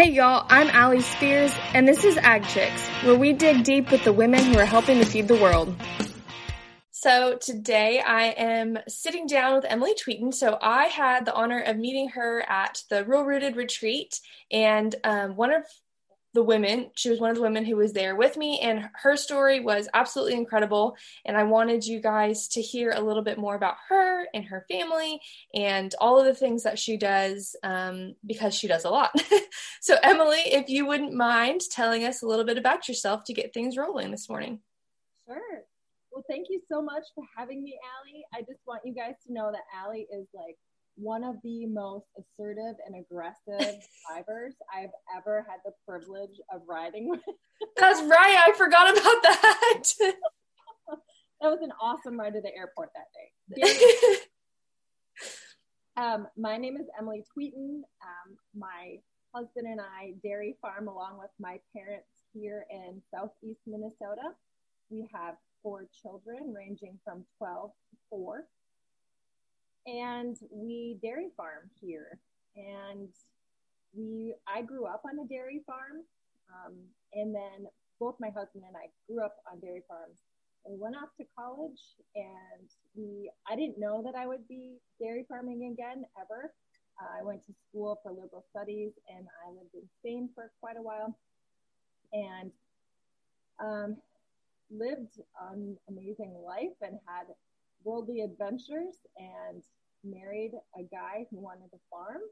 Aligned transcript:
Hey 0.00 0.12
y'all, 0.12 0.46
I'm 0.48 0.68
Allie 0.68 1.02
Spears, 1.02 1.52
and 1.74 1.86
this 1.86 2.04
is 2.04 2.16
Ag 2.16 2.42
Chicks, 2.46 2.88
where 3.04 3.16
we 3.16 3.34
dig 3.34 3.64
deep 3.64 3.90
with 3.90 4.02
the 4.02 4.14
women 4.14 4.42
who 4.42 4.58
are 4.58 4.64
helping 4.64 4.98
to 4.98 5.04
feed 5.04 5.28
the 5.28 5.34
world. 5.34 5.76
So 6.90 7.36
today 7.36 8.00
I 8.00 8.28
am 8.28 8.78
sitting 8.88 9.26
down 9.26 9.56
with 9.56 9.66
Emily 9.68 9.92
Tweeten. 9.94 10.32
So 10.32 10.56
I 10.62 10.84
had 10.84 11.26
the 11.26 11.34
honor 11.34 11.60
of 11.60 11.76
meeting 11.76 12.08
her 12.14 12.42
at 12.48 12.82
the 12.88 13.04
Rural 13.04 13.26
Rooted 13.26 13.56
Retreat, 13.56 14.18
and 14.50 14.96
um, 15.04 15.36
one 15.36 15.52
of 15.52 15.64
the 16.32 16.42
women. 16.42 16.90
She 16.94 17.10
was 17.10 17.20
one 17.20 17.30
of 17.30 17.36
the 17.36 17.42
women 17.42 17.64
who 17.64 17.76
was 17.76 17.92
there 17.92 18.14
with 18.16 18.36
me, 18.36 18.60
and 18.60 18.88
her 18.94 19.16
story 19.16 19.60
was 19.60 19.88
absolutely 19.94 20.34
incredible. 20.34 20.96
And 21.24 21.36
I 21.36 21.42
wanted 21.42 21.84
you 21.84 22.00
guys 22.00 22.48
to 22.48 22.62
hear 22.62 22.92
a 22.92 23.00
little 23.00 23.22
bit 23.22 23.38
more 23.38 23.54
about 23.54 23.76
her 23.88 24.26
and 24.32 24.44
her 24.44 24.64
family 24.70 25.20
and 25.54 25.94
all 26.00 26.18
of 26.18 26.26
the 26.26 26.34
things 26.34 26.62
that 26.62 26.78
she 26.78 26.96
does 26.96 27.56
um, 27.62 28.14
because 28.26 28.54
she 28.54 28.68
does 28.68 28.84
a 28.84 28.90
lot. 28.90 29.10
so, 29.80 29.96
Emily, 30.02 30.42
if 30.44 30.68
you 30.68 30.86
wouldn't 30.86 31.12
mind 31.12 31.62
telling 31.70 32.04
us 32.04 32.22
a 32.22 32.26
little 32.26 32.44
bit 32.44 32.58
about 32.58 32.88
yourself 32.88 33.24
to 33.24 33.34
get 33.34 33.52
things 33.52 33.76
rolling 33.76 34.10
this 34.10 34.28
morning. 34.28 34.60
Sure. 35.26 35.62
Well, 36.12 36.24
thank 36.28 36.48
you 36.50 36.60
so 36.70 36.82
much 36.82 37.04
for 37.14 37.24
having 37.36 37.62
me, 37.62 37.78
Allie. 37.98 38.24
I 38.34 38.40
just 38.40 38.60
want 38.66 38.82
you 38.84 38.94
guys 38.94 39.14
to 39.26 39.32
know 39.32 39.50
that 39.52 39.62
Allie 39.76 40.08
is 40.12 40.26
like 40.34 40.58
one 41.00 41.24
of 41.24 41.36
the 41.42 41.66
most 41.66 42.06
assertive 42.18 42.76
and 42.86 42.94
aggressive 42.94 43.82
drivers 44.08 44.54
I've 44.74 44.90
ever 45.16 45.46
had 45.48 45.58
the 45.64 45.72
privilege 45.88 46.38
of 46.52 46.62
riding 46.68 47.08
with. 47.08 47.20
That's 47.76 48.00
right. 48.02 48.36
I 48.48 48.52
forgot 48.56 48.90
about 48.90 49.22
that. 49.22 49.82
that 51.40 51.48
was 51.48 51.60
an 51.62 51.72
awesome 51.80 52.18
ride 52.18 52.34
to 52.34 52.40
the 52.40 52.54
airport 52.54 52.90
that 52.94 53.56
day. 53.56 54.16
um, 55.96 56.26
my 56.36 56.56
name 56.56 56.76
is 56.76 56.86
Emily 56.98 57.24
Tweeten. 57.34 57.80
Um, 58.02 58.36
my 58.54 58.96
husband 59.34 59.66
and 59.66 59.80
I 59.80 60.12
dairy 60.22 60.56
farm 60.60 60.88
along 60.88 61.18
with 61.18 61.30
my 61.38 61.58
parents 61.74 62.08
here 62.34 62.66
in 62.70 63.00
southeast 63.14 63.60
Minnesota. 63.66 64.34
We 64.90 65.08
have 65.14 65.36
four 65.62 65.86
children 66.02 66.52
ranging 66.54 66.98
from 67.04 67.24
12 67.38 67.70
to 67.70 67.96
4 68.10 68.44
and 69.86 70.36
we 70.50 70.98
dairy 71.02 71.28
farm 71.36 71.70
here. 71.80 72.18
And 72.56 73.08
we, 73.96 74.34
I 74.46 74.62
grew 74.62 74.86
up 74.86 75.02
on 75.04 75.18
a 75.18 75.28
dairy 75.28 75.62
farm, 75.66 76.04
um, 76.50 76.74
and 77.14 77.34
then 77.34 77.66
both 77.98 78.16
my 78.20 78.28
husband 78.28 78.64
and 78.66 78.76
I 78.76 78.88
grew 79.06 79.24
up 79.24 79.36
on 79.50 79.60
dairy 79.60 79.82
farms. 79.88 80.18
We 80.68 80.76
went 80.76 80.96
off 80.96 81.08
to 81.18 81.24
college, 81.36 81.80
and 82.14 82.68
we, 82.94 83.30
I 83.48 83.56
didn't 83.56 83.78
know 83.78 84.02
that 84.04 84.14
I 84.14 84.26
would 84.26 84.46
be 84.46 84.76
dairy 85.00 85.24
farming 85.28 85.72
again 85.72 86.04
ever. 86.20 86.52
Uh, 87.00 87.20
I 87.20 87.24
went 87.24 87.44
to 87.46 87.52
school 87.68 87.98
for 88.02 88.12
liberal 88.12 88.44
studies, 88.50 88.92
and 89.08 89.26
I 89.46 89.50
lived 89.50 89.74
in 89.74 89.88
Spain 90.00 90.28
for 90.34 90.50
quite 90.60 90.76
a 90.76 90.82
while, 90.82 91.16
and 92.12 92.50
um, 93.58 93.96
lived 94.70 95.20
an 95.52 95.76
amazing 95.88 96.34
life 96.44 96.76
and 96.82 96.98
had 97.06 97.26
worldly 97.84 98.22
adventures 98.22 98.96
and 99.16 99.62
married 100.04 100.52
a 100.78 100.82
guy 100.84 101.26
who 101.30 101.38
wanted 101.38 101.70
a 101.74 101.80
farm. 101.90 102.22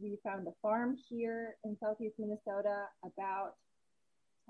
We 0.00 0.18
found 0.24 0.46
a 0.46 0.52
farm 0.62 0.96
here 1.08 1.56
in 1.64 1.76
southeast 1.78 2.16
Minnesota 2.18 2.86
about 3.04 3.54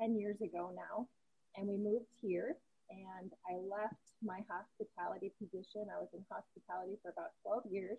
10 0.01 0.17
years 0.17 0.41
ago 0.41 0.73
now, 0.75 1.09
and 1.57 1.69
we 1.69 1.77
moved 1.77 2.07
here. 2.21 2.57
And 2.91 3.33
I 3.49 3.57
left 3.57 4.12
my 4.23 4.41
hospitality 4.51 5.33
position. 5.39 5.87
I 5.89 5.99
was 5.99 6.09
in 6.12 6.25
hospitality 6.31 6.99
for 7.03 7.11
about 7.11 7.33
12 7.43 7.65
years 7.71 7.99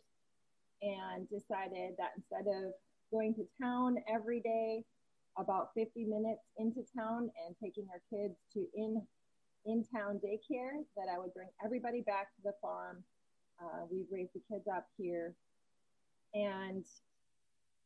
and 0.83 1.27
decided 1.29 1.95
that 1.97 2.11
instead 2.15 2.45
of 2.45 2.73
going 3.11 3.33
to 3.35 3.47
town 3.59 3.97
every 4.07 4.39
day, 4.41 4.83
about 5.37 5.69
50 5.73 6.05
minutes 6.05 6.41
into 6.57 6.85
town 6.95 7.31
and 7.45 7.55
taking 7.61 7.87
our 7.89 8.01
kids 8.09 8.35
to 8.53 8.67
in 8.75 9.01
in 9.65 9.85
town 9.93 10.19
daycare, 10.23 10.83
that 10.95 11.07
I 11.13 11.19
would 11.19 11.33
bring 11.33 11.49
everybody 11.63 12.01
back 12.01 12.35
to 12.35 12.41
the 12.43 12.53
farm 12.61 13.03
uh, 13.61 13.85
we 13.89 14.05
raised 14.11 14.33
the 14.33 14.41
kids 14.51 14.67
up 14.67 14.87
here. 14.97 15.33
And 16.33 16.85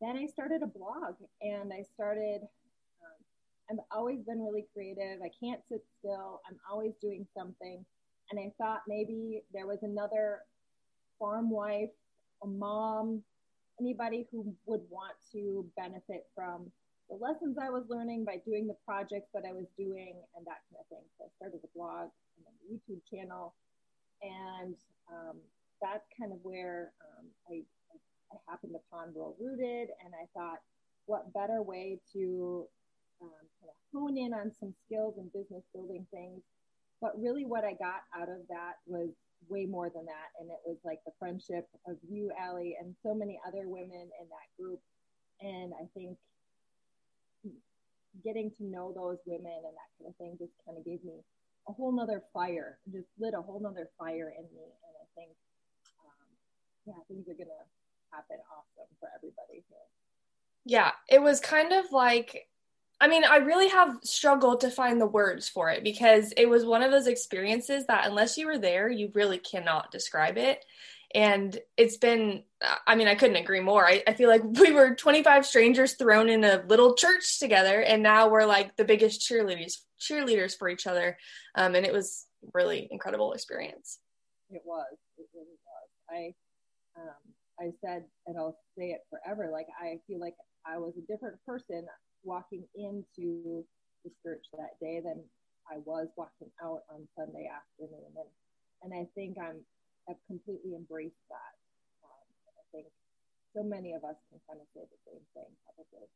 then 0.01 0.17
I 0.17 0.25
started 0.27 0.61
a 0.63 0.67
blog 0.67 1.15
and 1.41 1.71
I 1.73 1.83
started, 1.93 2.41
um, 2.41 3.69
I've 3.69 3.85
always 3.91 4.19
been 4.21 4.41
really 4.41 4.65
creative. 4.73 5.21
I 5.21 5.31
can't 5.43 5.61
sit 5.69 5.83
still. 5.99 6.41
I'm 6.47 6.57
always 6.71 6.93
doing 7.01 7.27
something. 7.37 7.83
And 8.31 8.39
I 8.39 8.51
thought 8.57 8.81
maybe 8.87 9.43
there 9.53 9.67
was 9.67 9.79
another 9.83 10.39
farm 11.19 11.49
wife, 11.49 11.89
a 12.43 12.47
mom, 12.47 13.21
anybody 13.79 14.27
who 14.31 14.53
would 14.65 14.81
want 14.89 15.13
to 15.33 15.65
benefit 15.75 16.27
from 16.35 16.71
the 17.09 17.15
lessons 17.15 17.57
I 17.57 17.69
was 17.69 17.83
learning 17.89 18.25
by 18.25 18.41
doing 18.45 18.67
the 18.67 18.75
projects 18.85 19.29
that 19.33 19.43
I 19.47 19.53
was 19.53 19.65
doing 19.77 20.15
and 20.35 20.45
that 20.45 20.59
kind 20.67 20.79
of 20.79 20.87
thing. 20.91 21.05
So 21.17 21.25
I 21.25 21.29
started 21.39 21.61
a 21.63 21.71
blog 21.77 22.11
and 22.35 22.43
a 22.51 22.55
YouTube 22.67 23.01
channel. 23.09 23.55
And 24.21 24.75
um, 25.11 25.37
that's 25.81 26.05
kind 26.19 26.33
of 26.33 26.39
where 26.43 26.91
um, 26.99 27.25
I, 27.49 27.63
I 28.33 28.35
happened 28.49 28.75
upon 28.75 29.13
Rural 29.13 29.37
Rooted, 29.39 29.89
and 30.03 30.11
I 30.11 30.25
thought, 30.33 30.59
what 31.05 31.31
better 31.33 31.61
way 31.61 31.99
to 32.13 32.65
um, 33.21 33.45
kind 33.61 33.71
of 33.71 33.77
hone 33.93 34.17
in 34.17 34.33
on 34.33 34.51
some 34.59 34.73
skills 34.85 35.15
and 35.17 35.31
business 35.31 35.63
building 35.73 36.05
things. 36.11 36.41
But 36.99 37.13
really, 37.15 37.45
what 37.45 37.63
I 37.63 37.73
got 37.73 38.03
out 38.17 38.27
of 38.27 38.41
that 38.49 38.81
was 38.85 39.09
way 39.47 39.65
more 39.65 39.89
than 39.89 40.05
that. 40.05 40.29
And 40.41 40.49
it 40.49 40.59
was 40.65 40.77
like 40.83 40.99
the 41.05 41.13
friendship 41.19 41.69
of 41.87 41.95
you, 42.09 42.31
Allie, 42.41 42.75
and 42.81 42.95
so 43.03 43.13
many 43.13 43.39
other 43.47 43.69
women 43.69 44.09
in 44.19 44.27
that 44.27 44.49
group. 44.59 44.79
And 45.41 45.73
I 45.79 45.85
think 45.93 46.17
getting 48.23 48.51
to 48.57 48.63
know 48.63 48.93
those 48.95 49.17
women 49.25 49.51
and 49.65 49.75
that 49.75 49.91
kind 49.97 50.09
of 50.09 50.15
thing 50.17 50.37
just 50.39 50.53
kind 50.65 50.77
of 50.77 50.85
gave 50.85 51.03
me 51.03 51.23
a 51.67 51.73
whole 51.73 51.91
nother 51.91 52.23
fire, 52.33 52.79
just 52.91 53.07
lit 53.19 53.33
a 53.33 53.41
whole 53.41 53.59
nother 53.59 53.89
fire 53.97 54.31
in 54.31 54.45
me. 54.55 54.65
And 54.65 54.93
I 54.97 55.07
think 55.15 55.31
um, 56.03 56.27
yeah, 56.85 56.99
things 57.07 57.27
are 57.27 57.37
going 57.37 57.51
to 57.51 57.65
happen 58.11 58.37
awesome 58.51 58.89
for 58.99 59.09
everybody 59.15 59.63
here. 59.67 59.87
Yeah, 60.65 60.91
it 61.09 61.21
was 61.21 61.39
kind 61.39 61.73
of 61.73 61.91
like 61.91 62.47
I 62.99 63.07
mean, 63.07 63.23
I 63.23 63.37
really 63.37 63.69
have 63.69 63.99
struggled 64.03 64.61
to 64.61 64.71
find 64.71 64.99
the 64.99 65.05
words 65.05 65.47
for 65.47 65.69
it 65.69 65.83
because 65.83 66.31
it 66.35 66.49
was 66.49 66.65
one 66.65 66.81
of 66.81 66.91
those 66.91 67.05
experiences 67.05 67.85
that 67.85 68.07
unless 68.07 68.37
you 68.37 68.47
were 68.47 68.57
there, 68.57 68.89
you 68.89 69.11
really 69.13 69.37
cannot 69.37 69.91
describe 69.91 70.37
it. 70.37 70.65
And 71.15 71.57
it's 71.77 71.97
been, 71.97 72.43
I 72.85 72.95
mean, 72.95 73.07
I 73.07 73.15
couldn't 73.15 73.37
agree 73.37 73.61
more. 73.61 73.87
I, 73.87 74.03
I 74.07 74.13
feel 74.13 74.29
like 74.29 74.43
we 74.59 74.71
were 74.71 74.95
25 74.95 75.45
strangers 75.45 75.93
thrown 75.93 76.29
in 76.29 76.43
a 76.43 76.63
little 76.67 76.95
church 76.95 77.39
together, 77.39 77.81
and 77.81 78.03
now 78.03 78.29
we're 78.29 78.45
like 78.45 78.75
the 78.75 78.85
biggest 78.85 79.21
cheerleaders, 79.21 79.77
cheerleaders 79.99 80.57
for 80.57 80.69
each 80.69 80.87
other. 80.87 81.17
Um, 81.55 81.75
and 81.75 81.85
it 81.85 81.93
was 81.93 82.25
really 82.53 82.87
incredible 82.91 83.33
experience. 83.33 83.99
It 84.49 84.61
was. 84.65 84.85
It 85.17 85.27
really 85.33 85.57
was. 85.65 85.89
I 86.09 86.33
um, 86.99 87.33
I 87.59 87.71
said, 87.83 88.03
and 88.25 88.37
I'll 88.37 88.57
say 88.77 88.91
it 88.91 89.01
forever, 89.09 89.49
like 89.51 89.67
I 89.81 89.99
feel 90.07 90.19
like 90.19 90.35
I 90.65 90.77
was 90.77 90.93
a 90.97 91.11
different 91.11 91.37
person 91.45 91.85
walking 92.23 92.63
into 92.75 93.63
the 94.03 94.11
church 94.23 94.45
that 94.53 94.77
day 94.81 95.01
than 95.03 95.23
I 95.71 95.77
was 95.85 96.07
walking 96.15 96.51
out 96.63 96.81
on 96.89 97.07
Sunday 97.17 97.49
afternoon. 97.49 98.13
And, 98.15 98.29
and 98.83 98.93
I 98.93 99.07
think 99.15 99.37
I'm, 99.41 99.61
I've 100.09 100.21
completely 100.27 100.75
embraced 100.75 101.21
that. 101.29 101.53
Um, 102.03 102.27
I 102.57 102.63
think 102.71 102.87
so 103.55 103.63
many 103.63 103.93
of 103.93 104.03
us 104.03 104.15
can 104.29 104.39
kind 104.47 104.59
of 104.61 104.67
say 104.73 104.81
the 104.87 105.11
same 105.11 105.21
thing, 105.33 105.51
probably. 105.65 106.07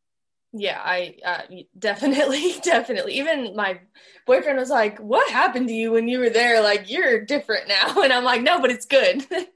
Yeah, 0.54 0.82
I 0.84 1.16
uh, 1.26 1.64
definitely, 1.78 2.56
definitely. 2.64 3.20
Even 3.20 3.56
my 3.56 3.80
boyfriend 4.26 4.60
was 4.60 4.70
like, 4.70 5.00
"What 5.00 5.30
happened 5.32 5.68
to 5.70 5.74
you 5.74 5.92
when 5.92 6.08
you 6.08 6.20
were 6.20 6.30
there? 6.30 6.62
Like, 6.62 6.90
you're 6.90 7.26
different 7.26 7.68
now." 7.68 8.02
And 8.02 8.12
I'm 8.12 8.24
like, 8.24 8.42
"No, 8.42 8.60
but 8.60 8.72
it's 8.72 8.86
good." 8.86 9.26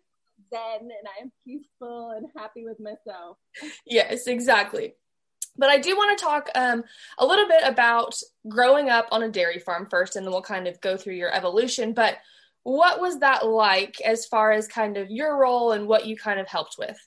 zen 0.49 0.81
and 0.81 1.07
I 1.17 1.21
am 1.21 1.31
peaceful 1.45 2.11
and 2.11 2.27
happy 2.35 2.65
with 2.65 2.79
myself. 2.79 3.37
Yes, 3.85 4.27
exactly. 4.27 4.93
But 5.57 5.69
I 5.69 5.77
do 5.77 5.95
want 5.95 6.17
to 6.17 6.23
talk 6.23 6.49
um, 6.55 6.83
a 7.17 7.25
little 7.25 7.47
bit 7.47 7.63
about 7.65 8.15
growing 8.47 8.89
up 8.89 9.07
on 9.11 9.23
a 9.23 9.29
dairy 9.29 9.59
farm 9.59 9.87
first, 9.89 10.15
and 10.15 10.25
then 10.25 10.31
we'll 10.31 10.41
kind 10.41 10.67
of 10.67 10.81
go 10.81 10.97
through 10.97 11.15
your 11.15 11.33
evolution. 11.33 11.93
But 11.93 12.17
what 12.65 12.99
was 12.99 13.19
that 13.21 13.45
like 13.45 14.01
as 14.01 14.25
far 14.25 14.51
as 14.51 14.67
kind 14.67 14.97
of 14.97 15.09
your 15.09 15.37
role 15.37 15.71
and 15.71 15.87
what 15.87 16.05
you 16.05 16.17
kind 16.17 16.39
of 16.39 16.47
helped 16.49 16.75
with? 16.77 16.97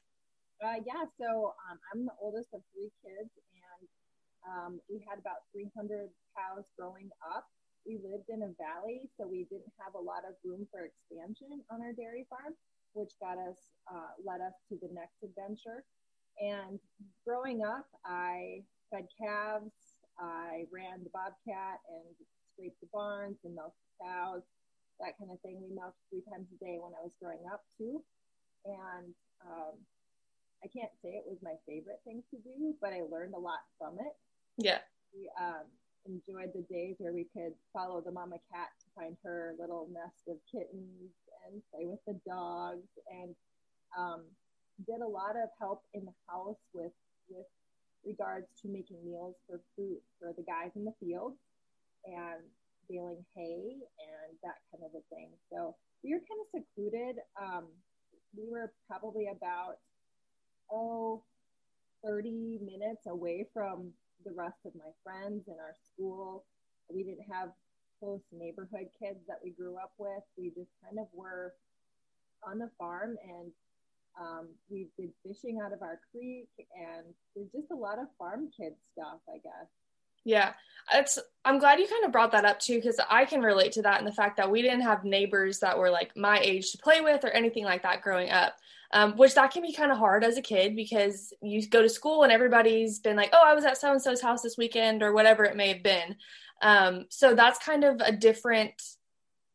Uh, 0.65 0.81
yeah, 0.87 1.05
so 1.21 1.53
um, 1.69 1.79
I'm 1.93 2.07
the 2.07 2.17
oldest 2.23 2.49
of 2.55 2.63
three 2.75 2.91
kids, 3.03 3.31
and 3.31 3.83
um, 4.47 4.73
we 4.91 5.05
had 5.07 5.19
about 5.19 5.47
300 5.53 6.09
cows 6.35 6.65
growing 6.79 7.11
up. 7.35 7.47
We 7.87 8.01
lived 8.03 8.27
in 8.31 8.43
a 8.43 8.51
valley, 8.59 9.07
so 9.19 9.27
we 9.27 9.47
didn't 9.51 9.75
have 9.79 9.95
a 9.95 10.03
lot 10.03 10.27
of 10.27 10.35
room 10.43 10.67
for 10.71 10.89
expansion 10.89 11.63
on 11.71 11.83
our 11.83 11.93
dairy 11.93 12.27
farm 12.31 12.55
which 12.99 13.13
got 13.21 13.39
us 13.39 13.59
uh, 13.87 14.11
led 14.25 14.41
us 14.41 14.55
to 14.69 14.77
the 14.81 14.91
next 14.93 15.23
adventure. 15.23 15.85
And 16.41 16.79
growing 17.27 17.63
up, 17.63 17.87
I 18.05 18.63
fed 18.91 19.07
calves, 19.15 19.71
I 20.19 20.67
ran 20.73 21.03
the 21.03 21.11
bobcat 21.15 21.79
and 21.87 22.15
scraped 22.53 22.81
the 22.81 22.89
barns 22.93 23.39
and 23.45 23.55
milked 23.55 23.79
the 23.87 24.07
cows, 24.07 24.43
that 25.01 25.19
kind 25.19 25.31
of 25.31 25.41
thing. 25.41 25.61
We 25.63 25.75
milked 25.75 25.99
three 26.11 26.23
times 26.27 26.47
a 26.51 26.59
day 26.63 26.79
when 26.79 26.93
I 26.95 27.03
was 27.03 27.15
growing 27.23 27.45
up 27.51 27.63
too. 27.79 28.03
And 28.67 29.15
um, 29.47 29.75
I 30.63 30.67
can't 30.69 30.93
say 31.03 31.15
it 31.15 31.27
was 31.27 31.39
my 31.43 31.55
favorite 31.67 32.03
thing 32.05 32.23
to 32.31 32.37
do, 32.43 32.75
but 32.81 32.93
I 32.93 33.07
learned 33.07 33.35
a 33.35 33.39
lot 33.39 33.63
from 33.79 33.99
it. 34.03 34.15
Yeah. 34.59 34.83
We 35.15 35.31
um, 35.39 35.67
enjoyed 36.07 36.51
the 36.55 36.67
days 36.73 36.97
where 36.99 37.13
we 37.13 37.27
could 37.33 37.55
follow 37.73 38.01
the 38.01 38.13
mama 38.13 38.37
cat 38.53 38.75
to 38.81 38.87
find 38.95 39.17
her 39.23 39.55
little 39.59 39.89
nest 39.93 40.27
of 40.29 40.37
kittens 40.51 41.15
and 41.47 41.63
play 41.73 41.87
with 41.87 42.03
the 42.07 42.19
dogs 42.27 42.89
and 43.09 43.35
um, 43.97 44.23
did 44.87 45.01
a 45.01 45.07
lot 45.07 45.37
of 45.37 45.49
help 45.59 45.83
in 45.95 46.05
the 46.05 46.17
house 46.29 46.61
with 46.75 46.93
with 47.29 47.47
regards 48.07 48.47
to 48.63 48.69
making 48.69 48.97
meals 49.05 49.35
for 49.47 49.61
food 49.77 49.99
for 50.19 50.33
the 50.37 50.43
guys 50.43 50.71
in 50.77 50.85
the 50.85 50.95
field 51.01 51.35
and 52.07 52.43
baling 52.89 53.25
hay 53.35 53.77
and 53.77 54.31
that 54.43 54.59
kind 54.71 54.85
of 54.85 54.91
a 54.95 55.03
thing. 55.15 55.31
So 55.53 55.77
we 56.03 56.15
were 56.15 56.21
kind 56.21 56.41
of 56.41 56.49
secluded. 56.51 57.17
Um, 57.41 57.67
we 58.37 58.49
were 58.51 58.73
probably 58.89 59.29
about 59.29 59.79
oh 60.71 61.23
30 62.05 62.61
minutes 62.63 63.07
away 63.07 63.47
from 63.53 63.91
the 64.25 64.33
rest 64.33 64.59
of 64.65 64.75
my 64.75 64.91
friends 65.03 65.49
in 65.49 65.55
our 65.55 65.75
school. 65.93 66.45
We 66.89 67.03
didn't 67.03 67.27
have 67.33 67.51
close 67.99 68.21
neighborhood 68.33 68.89
kids 68.99 69.19
that 69.27 69.41
we 69.43 69.51
grew 69.51 69.77
up 69.77 69.93
with. 69.99 70.23
We 70.37 70.51
just 70.51 70.71
kind 70.85 70.99
of 70.99 71.07
were 71.13 71.55
on 72.47 72.59
the 72.59 72.71
farm 72.79 73.17
and 73.23 73.51
um, 74.21 74.49
we 74.71 74.89
did 74.99 75.11
fishing 75.27 75.61
out 75.65 75.73
of 75.73 75.83
our 75.83 76.01
creek 76.11 76.49
and 76.59 77.07
there's 77.35 77.51
just 77.53 77.71
a 77.71 77.77
lot 77.77 77.99
of 77.99 78.07
farm 78.19 78.51
kid 78.57 78.75
stuff, 78.93 79.21
I 79.29 79.39
guess. 79.39 79.69
Yeah, 80.29 80.53
it's. 80.93 81.19
I'm 81.43 81.59
glad 81.59 81.81
you 81.81 81.89
kind 81.89 82.05
of 82.05 82.13
brought 82.13 82.33
that 82.33 82.45
up 82.45 82.61
too, 82.61 82.75
because 82.75 83.01
I 83.09 83.25
can 83.25 83.41
relate 83.41 83.73
to 83.73 83.83
that 83.83 83.97
and 83.99 84.07
the 84.07 84.13
fact 84.13 84.37
that 84.37 84.51
we 84.51 84.61
didn't 84.61 84.83
have 84.83 85.03
neighbors 85.03 85.61
that 85.61 85.79
were 85.79 85.89
like 85.89 86.15
my 86.15 86.39
age 86.41 86.73
to 86.73 86.79
play 86.79 87.01
with 87.01 87.25
or 87.25 87.31
anything 87.31 87.65
like 87.65 87.83
that 87.85 88.03
growing 88.03 88.29
up. 88.29 88.55
Um, 88.93 89.17
which 89.17 89.35
that 89.35 89.51
can 89.51 89.63
be 89.63 89.73
kind 89.73 89.93
of 89.93 89.99
hard 89.99 90.25
as 90.25 90.39
a 90.39 90.43
kid 90.43 90.75
because 90.75 91.35
you 91.43 91.67
go 91.67 91.83
to 91.83 91.91
school 91.91 92.23
and 92.23 92.33
everybody's 92.33 92.99
been 92.99 93.17
like, 93.17 93.31
"Oh, 93.33 93.43
I 93.43 93.55
was 93.55 93.65
at 93.65 93.79
so 93.79 93.91
and 93.91 94.03
so's 94.03 94.21
house 94.21 94.43
this 94.43 94.59
weekend" 94.59 95.03
or 95.03 95.15
whatever 95.15 95.45
it 95.45 95.57
may 95.57 95.69
have 95.69 95.83
been. 95.83 96.17
Um, 96.61 97.07
so 97.09 97.35
that's 97.35 97.59
kind 97.59 97.85
of 97.85 98.01
a 98.01 98.13
different 98.13 98.75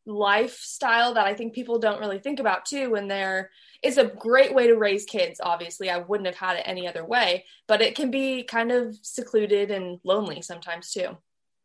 lifestyle 0.06 1.14
that 1.14 1.26
I 1.26 1.34
think 1.34 1.54
people 1.54 1.78
don't 1.78 2.00
really 2.00 2.18
think 2.18 2.40
about 2.40 2.66
too 2.66 2.90
when 2.90 3.08
they're 3.08 3.50
it's 3.84 3.98
a 3.98 4.04
great 4.04 4.54
way 4.54 4.66
to 4.66 4.76
raise 4.76 5.04
kids 5.04 5.40
obviously. 5.42 5.90
I 5.90 5.98
wouldn't 5.98 6.26
have 6.26 6.36
had 6.36 6.56
it 6.56 6.64
any 6.64 6.88
other 6.88 7.04
way 7.04 7.44
but 7.68 7.80
it 7.80 7.94
can 7.94 8.10
be 8.10 8.42
kind 8.42 8.72
of 8.72 8.96
secluded 9.02 9.70
and 9.70 10.00
lonely 10.04 10.42
sometimes 10.42 10.90
too. 10.90 11.16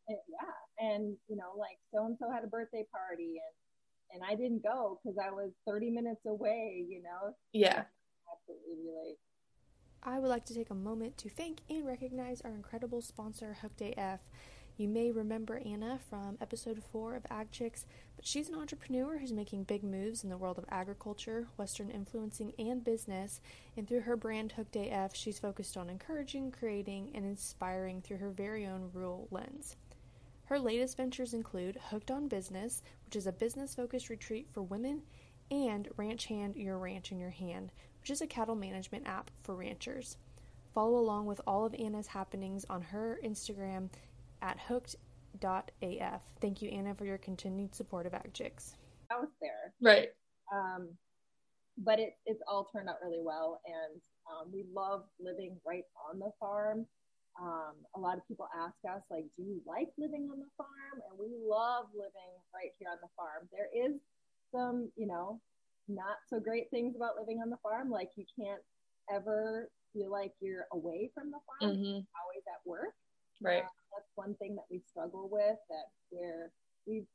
Yeah 0.07 0.15
and 0.79 1.15
you 1.27 1.35
know 1.35 1.51
like 1.57 1.77
so 1.93 2.05
and 2.05 2.17
so 2.19 2.31
had 2.31 2.43
a 2.43 2.47
birthday 2.47 2.85
party 2.91 3.39
and 3.43 3.55
and 4.11 4.23
I 4.27 4.33
didn't 4.35 4.63
go 4.63 4.99
because 5.03 5.17
I 5.23 5.29
was 5.29 5.51
30 5.67 5.91
minutes 5.91 6.21
away 6.25 6.85
you 6.87 7.03
know? 7.03 7.35
Yeah. 7.53 7.83
Absolutely 8.31 8.85
relate 8.85 9.17
I 10.01 10.19
would 10.19 10.29
like 10.29 10.45
to 10.45 10.53
take 10.53 10.69
a 10.69 10.75
moment 10.75 11.17
to 11.17 11.29
thank 11.29 11.59
and 11.69 11.85
recognize 11.85 12.41
our 12.41 12.51
incredible 12.51 13.01
sponsor 13.01 13.57
Hooked 13.61 13.81
AF 13.81 14.21
you 14.79 14.87
may 14.87 15.11
remember 15.11 15.61
Anna 15.65 15.99
from 16.09 16.37
episode 16.39 16.81
4 16.81 17.17
of 17.17 17.25
Ag 17.29 17.51
Chicks, 17.51 17.85
but 18.15 18.25
she's 18.25 18.47
an 18.47 18.55
entrepreneur 18.55 19.17
who's 19.17 19.33
making 19.33 19.63
big 19.63 19.83
moves 19.83 20.23
in 20.23 20.29
the 20.29 20.37
world 20.37 20.57
of 20.57 20.63
agriculture, 20.69 21.47
Western 21.57 21.89
influencing, 21.89 22.53
and 22.57 22.81
business. 22.81 23.41
And 23.75 23.85
through 23.85 24.01
her 24.01 24.15
brand 24.15 24.53
Hooked 24.53 24.77
AF, 24.77 25.13
she's 25.13 25.37
focused 25.37 25.75
on 25.75 25.89
encouraging, 25.89 26.51
creating, 26.51 27.11
and 27.13 27.25
inspiring 27.25 28.01
through 28.01 28.17
her 28.17 28.29
very 28.29 28.65
own 28.65 28.89
rural 28.93 29.27
lens. 29.31 29.75
Her 30.45 30.57
latest 30.57 30.95
ventures 30.95 31.33
include 31.33 31.77
Hooked 31.89 32.09
on 32.09 32.29
Business, 32.29 32.81
which 33.05 33.17
is 33.17 33.27
a 33.27 33.33
business 33.33 33.75
focused 33.75 34.09
retreat 34.09 34.47
for 34.49 34.61
women, 34.61 35.01
and 35.51 35.89
Ranch 35.97 36.27
Hand 36.27 36.55
Your 36.55 36.77
Ranch 36.77 37.11
in 37.11 37.19
Your 37.19 37.31
Hand, 37.31 37.73
which 37.99 38.11
is 38.11 38.21
a 38.21 38.27
cattle 38.27 38.55
management 38.55 39.05
app 39.07 39.29
for 39.43 39.55
ranchers. 39.55 40.15
Follow 40.73 40.99
along 40.99 41.25
with 41.25 41.41
all 41.45 41.65
of 41.65 41.75
Anna's 41.75 42.07
happenings 42.07 42.65
on 42.69 42.81
her 42.81 43.19
Instagram 43.25 43.89
at 44.41 44.59
hooked.af. 44.59 46.21
Thank 46.41 46.61
you, 46.61 46.69
Anna, 46.69 46.95
for 46.95 47.05
your 47.05 47.17
continued 47.17 47.75
support 47.75 48.05
of 48.05 48.13
AgChicks. 48.13 48.75
I 49.11 49.19
was 49.19 49.29
there. 49.41 49.73
Right. 49.81 50.09
Um, 50.53 50.89
but 51.77 51.99
it, 51.99 52.13
it's 52.25 52.41
all 52.47 52.69
turned 52.71 52.89
out 52.89 52.95
really 53.03 53.21
well. 53.21 53.61
And 53.65 54.01
um, 54.29 54.51
we 54.53 54.65
love 54.73 55.03
living 55.19 55.57
right 55.65 55.85
on 56.09 56.19
the 56.19 56.31
farm. 56.39 56.85
Um, 57.41 57.75
a 57.95 57.99
lot 57.99 58.17
of 58.17 58.27
people 58.27 58.47
ask 58.57 58.75
us, 58.89 59.01
like, 59.09 59.25
do 59.37 59.43
you 59.43 59.61
like 59.65 59.87
living 59.97 60.27
on 60.31 60.39
the 60.39 60.51
farm? 60.57 61.01
And 61.09 61.17
we 61.17 61.31
love 61.39 61.85
living 61.93 62.33
right 62.53 62.71
here 62.77 62.89
on 62.91 62.97
the 63.01 63.09
farm. 63.15 63.47
There 63.51 63.69
is 63.71 63.95
some, 64.53 64.91
you 64.97 65.07
know, 65.07 65.39
not 65.87 66.17
so 66.29 66.39
great 66.39 66.69
things 66.69 66.95
about 66.95 67.17
living 67.17 67.39
on 67.41 67.49
the 67.49 67.57
farm. 67.63 67.89
Like, 67.89 68.09
you 68.15 68.25
can't 68.37 68.61
ever 69.13 69.69
feel 69.93 70.11
like 70.11 70.33
you're 70.39 70.65
away 70.73 71.11
from 71.15 71.31
the 71.31 71.39
farm, 71.47 71.75
mm-hmm. 71.75 71.99
always 72.19 72.43
at 72.45 72.61
work. 72.65 72.93
Right. 73.41 73.63
Uh, 73.63 73.78
that's 73.93 74.09
one 74.15 74.35
thing 74.35 74.55
that 74.55 74.65
we 74.69 74.81
struggle 74.89 75.29
with 75.31 75.57
that 75.69 75.89
where 76.09 76.51
we've 76.85 77.07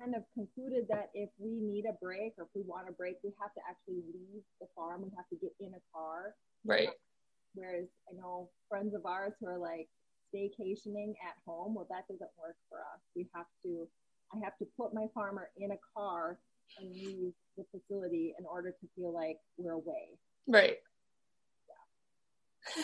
kind 0.00 0.14
of 0.14 0.22
concluded 0.34 0.86
that 0.88 1.10
if 1.14 1.28
we 1.38 1.50
need 1.60 1.84
a 1.84 1.96
break 2.02 2.34
or 2.38 2.44
if 2.44 2.50
we 2.54 2.62
want 2.62 2.88
a 2.88 2.92
break, 2.92 3.16
we 3.24 3.32
have 3.40 3.52
to 3.54 3.60
actually 3.68 4.02
leave 4.14 4.42
the 4.60 4.66
farm. 4.76 5.02
We 5.02 5.10
have 5.16 5.28
to 5.30 5.36
get 5.36 5.52
in 5.60 5.74
a 5.74 5.82
car. 5.92 6.34
Right. 6.64 6.88
whereas 7.54 7.86
I 8.10 8.16
know 8.16 8.50
friends 8.68 8.94
of 8.94 9.06
ours 9.06 9.32
who 9.40 9.46
are 9.46 9.58
like 9.58 9.88
staycationing 10.34 11.14
at 11.24 11.34
home, 11.46 11.74
well, 11.74 11.86
that 11.90 12.06
doesn't 12.08 12.30
work 12.38 12.56
for 12.68 12.78
us. 12.78 13.00
We 13.16 13.28
have 13.34 13.46
to, 13.64 13.86
I 14.34 14.38
have 14.44 14.56
to 14.58 14.66
put 14.76 14.94
my 14.94 15.06
farmer 15.14 15.50
in 15.56 15.72
a 15.72 15.78
car 15.96 16.38
and 16.78 16.92
leave 16.92 17.32
the 17.56 17.64
facility 17.70 18.34
in 18.38 18.44
order 18.44 18.70
to 18.70 18.86
feel 18.94 19.12
like 19.12 19.38
we're 19.56 19.72
away. 19.72 20.18
Right. 20.46 20.76
Yeah. 22.76 22.82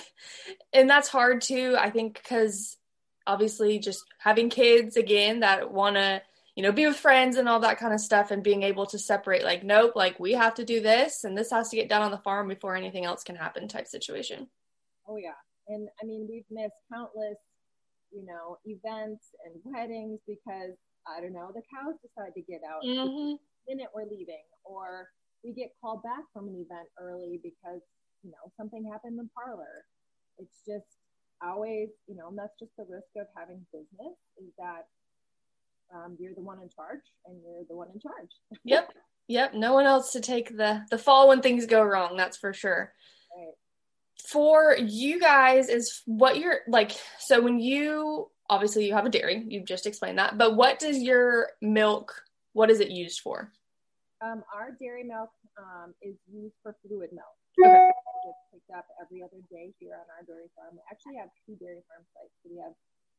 and 0.72 0.88
that's 0.88 1.08
hard 1.08 1.42
too, 1.42 1.76
I 1.78 1.90
think, 1.90 2.14
because 2.14 2.76
obviously 3.26 3.78
just 3.78 4.04
having 4.18 4.50
kids 4.50 4.96
again 4.96 5.40
that 5.40 5.72
want 5.72 5.96
to 5.96 6.22
you 6.54 6.62
know 6.62 6.72
be 6.72 6.86
with 6.86 6.96
friends 6.96 7.36
and 7.36 7.48
all 7.48 7.60
that 7.60 7.78
kind 7.78 7.92
of 7.92 8.00
stuff 8.00 8.30
and 8.30 8.42
being 8.42 8.62
able 8.62 8.86
to 8.86 8.98
separate 8.98 9.44
like 9.44 9.64
nope 9.64 9.92
like 9.96 10.18
we 10.20 10.32
have 10.32 10.54
to 10.54 10.64
do 10.64 10.80
this 10.80 11.24
and 11.24 11.36
this 11.36 11.50
has 11.50 11.68
to 11.68 11.76
get 11.76 11.88
done 11.88 12.02
on 12.02 12.10
the 12.10 12.18
farm 12.18 12.48
before 12.48 12.76
anything 12.76 13.04
else 13.04 13.24
can 13.24 13.36
happen 13.36 13.66
type 13.66 13.86
situation. 13.86 14.46
Oh 15.08 15.16
yeah. 15.16 15.38
And 15.68 15.88
i 16.02 16.06
mean 16.06 16.26
we've 16.30 16.44
missed 16.50 16.74
countless 16.92 17.38
you 18.12 18.24
know 18.26 18.58
events 18.64 19.26
and 19.44 19.54
weddings 19.64 20.20
because 20.26 20.76
i 21.08 21.20
don't 21.20 21.32
know 21.32 21.50
the 21.52 21.62
cows 21.74 21.96
decide 22.00 22.32
to 22.34 22.42
get 22.42 22.60
out 22.62 22.84
mm-hmm. 22.84 23.32
the 23.32 23.74
minute 23.74 23.88
we're 23.94 24.04
leaving 24.04 24.44
or 24.64 25.08
we 25.44 25.52
get 25.52 25.76
called 25.80 26.02
back 26.02 26.24
from 26.32 26.48
an 26.48 26.56
event 26.56 26.88
early 26.98 27.38
because 27.42 27.80
you 28.24 28.32
know 28.32 28.50
something 28.56 28.88
happened 28.90 29.20
in 29.20 29.28
the 29.28 29.30
parlor. 29.36 29.84
It's 30.40 30.64
just 30.66 30.88
always, 31.46 31.88
you 32.06 32.16
know, 32.16 32.28
and 32.28 32.38
that's 32.38 32.58
just 32.58 32.72
the 32.76 32.84
risk 32.88 33.08
of 33.16 33.26
having 33.36 33.64
business 33.72 34.16
is 34.38 34.50
that 34.58 34.86
um, 35.94 36.16
you're 36.18 36.34
the 36.34 36.42
one 36.42 36.60
in 36.60 36.68
charge 36.74 37.02
and 37.26 37.36
you're 37.42 37.64
the 37.68 37.76
one 37.76 37.88
in 37.94 38.00
charge. 38.00 38.30
yep. 38.64 38.92
Yep. 39.28 39.54
No 39.54 39.72
one 39.72 39.86
else 39.86 40.12
to 40.12 40.20
take 40.20 40.56
the 40.56 40.82
the 40.90 40.98
fall 40.98 41.28
when 41.28 41.40
things 41.40 41.66
go 41.66 41.82
wrong. 41.82 42.16
That's 42.16 42.36
for 42.36 42.52
sure. 42.52 42.92
Right. 43.36 43.54
For 44.28 44.76
you 44.78 45.20
guys, 45.20 45.68
is 45.68 46.02
what 46.06 46.38
you're 46.38 46.60
like. 46.68 46.92
So 47.20 47.40
when 47.40 47.58
you 47.58 48.30
obviously 48.50 48.86
you 48.86 48.94
have 48.94 49.06
a 49.06 49.10
dairy, 49.10 49.44
you've 49.48 49.66
just 49.66 49.86
explained 49.86 50.18
that. 50.18 50.36
But 50.36 50.56
what 50.56 50.78
does 50.78 50.98
your 50.98 51.50
milk? 51.62 52.14
What 52.52 52.70
is 52.70 52.80
it 52.80 52.90
used 52.90 53.20
for? 53.20 53.50
Um, 54.22 54.42
our 54.54 54.70
dairy 54.80 55.04
milk 55.04 55.30
um, 55.58 55.94
is 56.02 56.14
used 56.32 56.54
for 56.62 56.76
fluid 56.86 57.10
milk. 57.12 57.26
Okay 57.58 57.90
gets 58.24 58.40
picked 58.48 58.72
up 58.72 58.88
every 58.96 59.20
other 59.20 59.38
day 59.52 59.70
here 59.76 60.00
on 60.00 60.08
our 60.16 60.24
dairy 60.24 60.48
farm. 60.56 60.80
We 60.80 60.82
actually 60.88 61.20
have 61.20 61.28
two 61.44 61.54
dairy 61.60 61.84
farm 61.86 62.02
sites. 62.16 62.32
So 62.40 62.48
we 62.48 62.58
have 62.64 62.72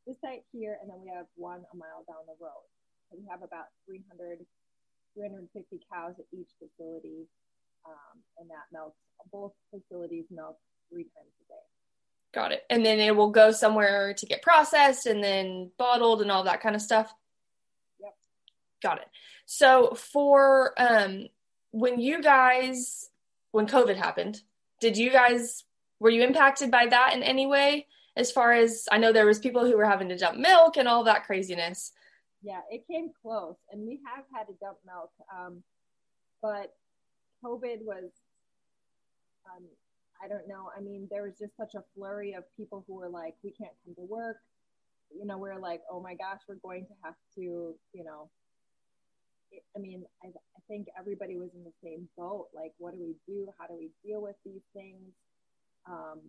this 0.09 0.17
site 0.19 0.43
here, 0.49 0.81
and 0.81 0.89
then 0.89 0.97
we 0.99 1.13
have 1.13 1.29
one 1.37 1.61
a 1.61 1.75
mile 1.77 2.01
down 2.09 2.25
the 2.25 2.37
road. 2.41 2.65
So 3.09 3.17
we 3.21 3.25
have 3.29 3.45
about 3.45 3.69
300, 3.85 4.41
350 5.13 5.85
cows 5.85 6.17
at 6.17 6.25
each 6.33 6.49
facility, 6.57 7.29
um, 7.85 8.17
and 8.41 8.49
that 8.49 8.65
milks, 8.73 8.97
both 9.29 9.53
facilities 9.69 10.25
milk 10.33 10.57
three 10.89 11.05
times 11.13 11.33
a 11.37 11.45
day. 11.53 11.65
Got 12.33 12.51
it. 12.51 12.65
And 12.69 12.85
then 12.85 12.99
it 12.99 13.15
will 13.15 13.31
go 13.31 13.51
somewhere 13.51 14.13
to 14.13 14.25
get 14.25 14.41
processed 14.41 15.05
and 15.05 15.23
then 15.23 15.71
bottled 15.77 16.21
and 16.21 16.31
all 16.31 16.43
that 16.43 16.61
kind 16.61 16.75
of 16.75 16.81
stuff. 16.81 17.13
Yep. 18.01 18.13
Got 18.83 18.97
it. 18.99 19.07
So 19.45 19.95
for 19.95 20.73
um, 20.77 21.27
when 21.71 21.99
you 21.99 22.21
guys, 22.21 23.09
when 23.55 23.67
COVID 23.67 23.95
happened, 23.95 24.41
did 24.81 24.97
you 24.97 25.09
guys 25.09 25.63
were 26.01 26.09
you 26.09 26.23
impacted 26.23 26.69
by 26.69 26.87
that 26.87 27.13
in 27.13 27.23
any 27.23 27.47
way? 27.47 27.87
As 28.17 28.29
far 28.29 28.51
as 28.51 28.85
i 28.91 28.97
know 28.97 29.13
there 29.13 29.25
was 29.25 29.39
people 29.39 29.65
who 29.65 29.77
were 29.77 29.85
having 29.85 30.09
to 30.09 30.17
dump 30.17 30.37
milk 30.37 30.75
and 30.75 30.89
all 30.89 31.05
that 31.05 31.25
craziness. 31.25 31.93
Yeah 32.43 32.59
it 32.69 32.85
came 32.85 33.11
close 33.21 33.55
and 33.71 33.87
we 33.87 34.01
have 34.05 34.25
had 34.33 34.47
to 34.47 34.53
dump 34.59 34.79
milk 34.85 35.11
um, 35.33 35.63
but 36.41 36.75
covid 37.43 37.79
was 37.91 38.11
um, 39.49 39.63
i 40.21 40.27
don't 40.27 40.47
know 40.49 40.69
i 40.77 40.81
mean 40.81 41.07
there 41.09 41.23
was 41.23 41.37
just 41.39 41.55
such 41.55 41.75
a 41.75 41.83
flurry 41.93 42.33
of 42.33 42.43
people 42.57 42.83
who 42.87 42.95
were 42.95 43.09
like 43.09 43.35
we 43.41 43.51
can't 43.51 43.77
come 43.85 43.95
to 43.95 44.05
work. 44.17 44.37
You 45.17 45.25
know 45.25 45.37
we're 45.37 45.59
like 45.59 45.81
oh 45.89 46.01
my 46.01 46.15
gosh 46.15 46.41
we're 46.47 46.63
going 46.67 46.85
to 46.87 46.95
have 47.05 47.15
to 47.35 47.73
you 47.93 48.03
know 48.03 48.29
I 49.75 49.79
mean, 49.79 50.03
I, 50.23 50.29
think 50.67 50.87
everybody 50.97 51.37
was 51.37 51.51
in 51.53 51.63
the 51.63 51.71
same 51.83 52.09
boat. 52.17 52.47
Like, 52.55 52.73
what 52.79 52.95
do 52.95 52.99
we 52.99 53.13
do? 53.27 53.53
How 53.59 53.67
do 53.67 53.75
we 53.77 53.91
deal 54.03 54.19
with 54.19 54.35
these 54.43 54.63
things? 54.73 55.13
um, 55.87 56.19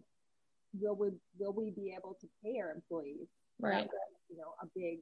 will 0.78 0.96
we 0.96 1.10
will 1.38 1.52
we 1.52 1.70
be 1.70 1.94
able 1.96 2.16
to 2.20 2.26
pay 2.44 2.58
our 2.60 2.70
employees? 2.70 3.28
Right. 3.58 3.84
Was, 3.84 3.90
you 4.28 4.36
know, 4.36 4.54
a 4.62 4.66
big 4.74 5.00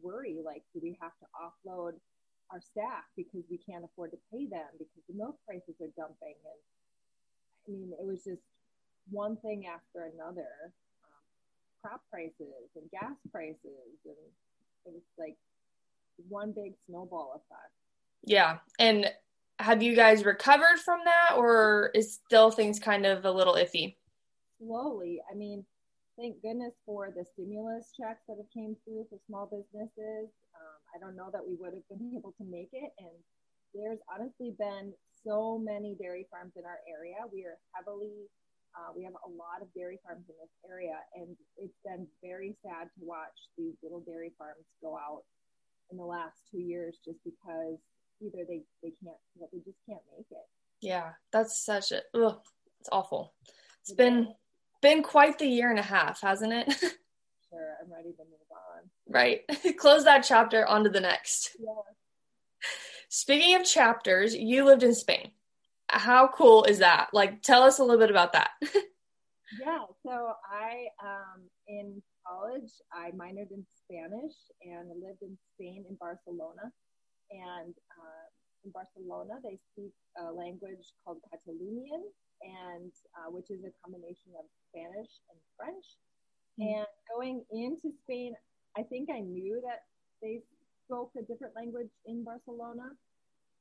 worry. 0.00 0.38
Like, 0.44 0.62
do 0.72 0.80
we 0.82 0.96
have 1.00 1.12
to 1.18 1.26
offload 1.34 1.92
our 2.50 2.60
staff 2.60 3.04
because 3.16 3.44
we 3.50 3.58
can't 3.58 3.84
afford 3.84 4.12
to 4.12 4.18
pay 4.32 4.46
them 4.46 4.70
because 4.78 5.02
the 5.08 5.14
milk 5.14 5.36
prices 5.46 5.74
are 5.80 5.92
dumping? 5.96 6.38
And 6.46 6.60
I 7.66 7.70
mean, 7.70 7.92
it 7.98 8.06
was 8.06 8.24
just 8.24 8.42
one 9.10 9.36
thing 9.38 9.66
after 9.66 10.10
another. 10.14 10.72
Um, 11.04 11.24
crop 11.82 12.02
prices 12.10 12.70
and 12.76 12.90
gas 12.90 13.18
prices, 13.32 13.98
and 14.04 14.22
it 14.86 14.92
was 14.92 15.02
like 15.18 15.36
one 16.28 16.52
big 16.52 16.72
snowball 16.86 17.32
effect. 17.34 17.72
Yeah, 18.24 18.58
and 18.78 19.10
have 19.58 19.82
you 19.82 19.96
guys 19.96 20.24
recovered 20.24 20.78
from 20.84 21.00
that, 21.04 21.36
or 21.36 21.90
is 21.94 22.20
still 22.26 22.50
things 22.50 22.78
kind 22.78 23.06
of 23.06 23.24
a 23.24 23.32
little 23.32 23.54
iffy? 23.54 23.96
Slowly. 24.58 25.20
I 25.30 25.34
mean, 25.34 25.64
thank 26.18 26.42
goodness 26.42 26.74
for 26.86 27.10
the 27.14 27.24
stimulus 27.34 27.90
checks 27.98 28.22
that 28.28 28.36
have 28.38 28.50
came 28.54 28.76
through 28.84 29.06
for 29.10 29.18
small 29.26 29.46
businesses. 29.46 30.30
Um, 30.54 30.78
I 30.94 30.98
don't 30.98 31.16
know 31.16 31.30
that 31.32 31.46
we 31.46 31.54
would 31.58 31.74
have 31.74 31.86
been 31.88 32.14
able 32.18 32.34
to 32.38 32.44
make 32.44 32.70
it. 32.72 32.90
And 32.98 33.14
there's 33.74 33.98
honestly 34.10 34.54
been 34.58 34.92
so 35.26 35.58
many 35.58 35.94
dairy 35.98 36.26
farms 36.30 36.52
in 36.56 36.64
our 36.64 36.78
area. 36.86 37.18
We 37.32 37.46
are 37.46 37.58
heavily, 37.74 38.30
uh, 38.74 38.94
we 38.94 39.02
have 39.04 39.14
a 39.26 39.30
lot 39.30 39.62
of 39.62 39.68
dairy 39.74 39.98
farms 40.06 40.26
in 40.30 40.34
this 40.38 40.54
area, 40.66 40.94
and 41.14 41.34
it's 41.58 41.78
been 41.82 42.06
very 42.22 42.54
sad 42.62 42.86
to 42.94 43.00
watch 43.02 43.34
these 43.58 43.74
little 43.82 44.00
dairy 44.06 44.32
farms 44.38 44.66
go 44.82 44.94
out 44.94 45.26
in 45.90 45.96
the 45.96 46.04
last 46.04 46.38
two 46.50 46.58
years 46.58 46.98
just 47.04 47.18
because 47.24 47.78
either 48.20 48.44
they 48.46 48.62
they 48.82 48.92
can't, 49.02 49.16
they 49.52 49.58
just 49.58 49.78
can't 49.88 50.02
make 50.16 50.26
it. 50.30 50.46
Yeah, 50.80 51.10
that's 51.32 51.64
such 51.64 51.92
a, 51.92 52.02
ugh, 52.14 52.38
it's 52.80 52.88
awful. 52.92 53.34
It's 53.82 53.92
been 53.92 54.28
been 54.80 55.02
quite 55.02 55.38
the 55.38 55.46
year 55.46 55.70
and 55.70 55.78
a 55.78 55.82
half, 55.82 56.20
hasn't 56.20 56.52
it? 56.52 56.72
sure, 56.80 57.76
I'm 57.82 57.92
ready 57.92 58.12
to 58.12 58.24
move 58.24 58.48
on. 58.50 58.90
Right. 59.08 59.40
Close 59.76 60.04
that 60.04 60.24
chapter, 60.24 60.66
on 60.66 60.84
to 60.84 60.90
the 60.90 61.00
next. 61.00 61.56
Yeah. 61.58 61.72
Speaking 63.08 63.56
of 63.56 63.64
chapters, 63.64 64.34
you 64.34 64.64
lived 64.64 64.82
in 64.82 64.94
Spain. 64.94 65.30
How 65.88 66.28
cool 66.28 66.64
is 66.64 66.78
that? 66.78 67.08
Like, 67.12 67.42
tell 67.42 67.62
us 67.62 67.78
a 67.78 67.82
little 67.82 67.98
bit 67.98 68.10
about 68.10 68.34
that. 68.34 68.50
yeah, 68.62 69.84
so 70.04 70.32
I, 70.44 70.88
um, 71.02 71.48
in 71.66 72.02
college, 72.28 72.70
I 72.92 73.10
minored 73.16 73.50
in 73.50 73.64
Spanish 73.72 74.36
and 74.62 74.88
lived 75.00 75.22
in 75.22 75.36
Spain 75.54 75.84
in 75.88 75.96
Barcelona. 75.96 76.68
And 77.32 77.72
uh, 77.72 78.26
in 78.64 78.70
Barcelona, 78.70 79.40
they 79.42 79.58
speak 79.72 79.92
a 80.20 80.32
language 80.32 80.92
called 81.04 81.18
Catalonian, 81.32 82.04
and 82.42 82.92
uh, 83.16 83.30
which 83.30 83.50
is 83.50 83.64
a 83.64 83.72
combination 83.84 84.36
of 84.38 84.44
Spanish 84.68 85.12
and 85.32 85.38
French. 85.56 85.86
Mm-hmm. 86.60 86.84
And 86.84 86.86
going 87.08 87.44
into 87.50 87.92
Spain, 88.04 88.34
I 88.76 88.82
think 88.82 89.08
I 89.10 89.20
knew 89.20 89.60
that 89.64 89.88
they 90.22 90.40
spoke 90.84 91.12
a 91.16 91.22
different 91.22 91.54
language 91.56 91.90
in 92.06 92.24
Barcelona, 92.24 92.92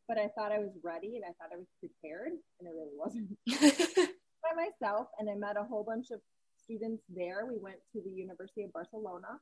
but 0.08 0.18
I 0.18 0.28
thought 0.36 0.52
I 0.52 0.60
was 0.60 0.72
ready 0.84 1.20
and 1.20 1.26
I 1.26 1.36
thought 1.36 1.54
I 1.54 1.60
was 1.60 1.72
prepared, 1.80 2.32
and 2.60 2.68
it 2.68 2.74
really 2.76 2.96
wasn't. 2.96 3.38
By 4.44 4.54
myself, 4.56 5.08
and 5.20 5.30
I 5.30 5.36
met 5.36 5.58
a 5.58 5.64
whole 5.64 5.84
bunch 5.84 6.12
of 6.12 6.22
students 6.68 7.02
there. 7.08 7.48
We 7.48 7.58
went 7.58 7.80
to 7.96 8.02
the 8.04 8.12
University 8.12 8.64
of 8.64 8.74
Barcelona, 8.74 9.40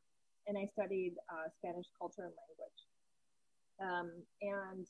and 0.48 0.58
I 0.58 0.70
studied 0.78 1.18
uh, 1.28 1.50
Spanish 1.60 1.90
culture 1.98 2.30
and 2.30 2.36
language. 2.38 2.80
Um, 3.82 4.10
and 4.42 4.86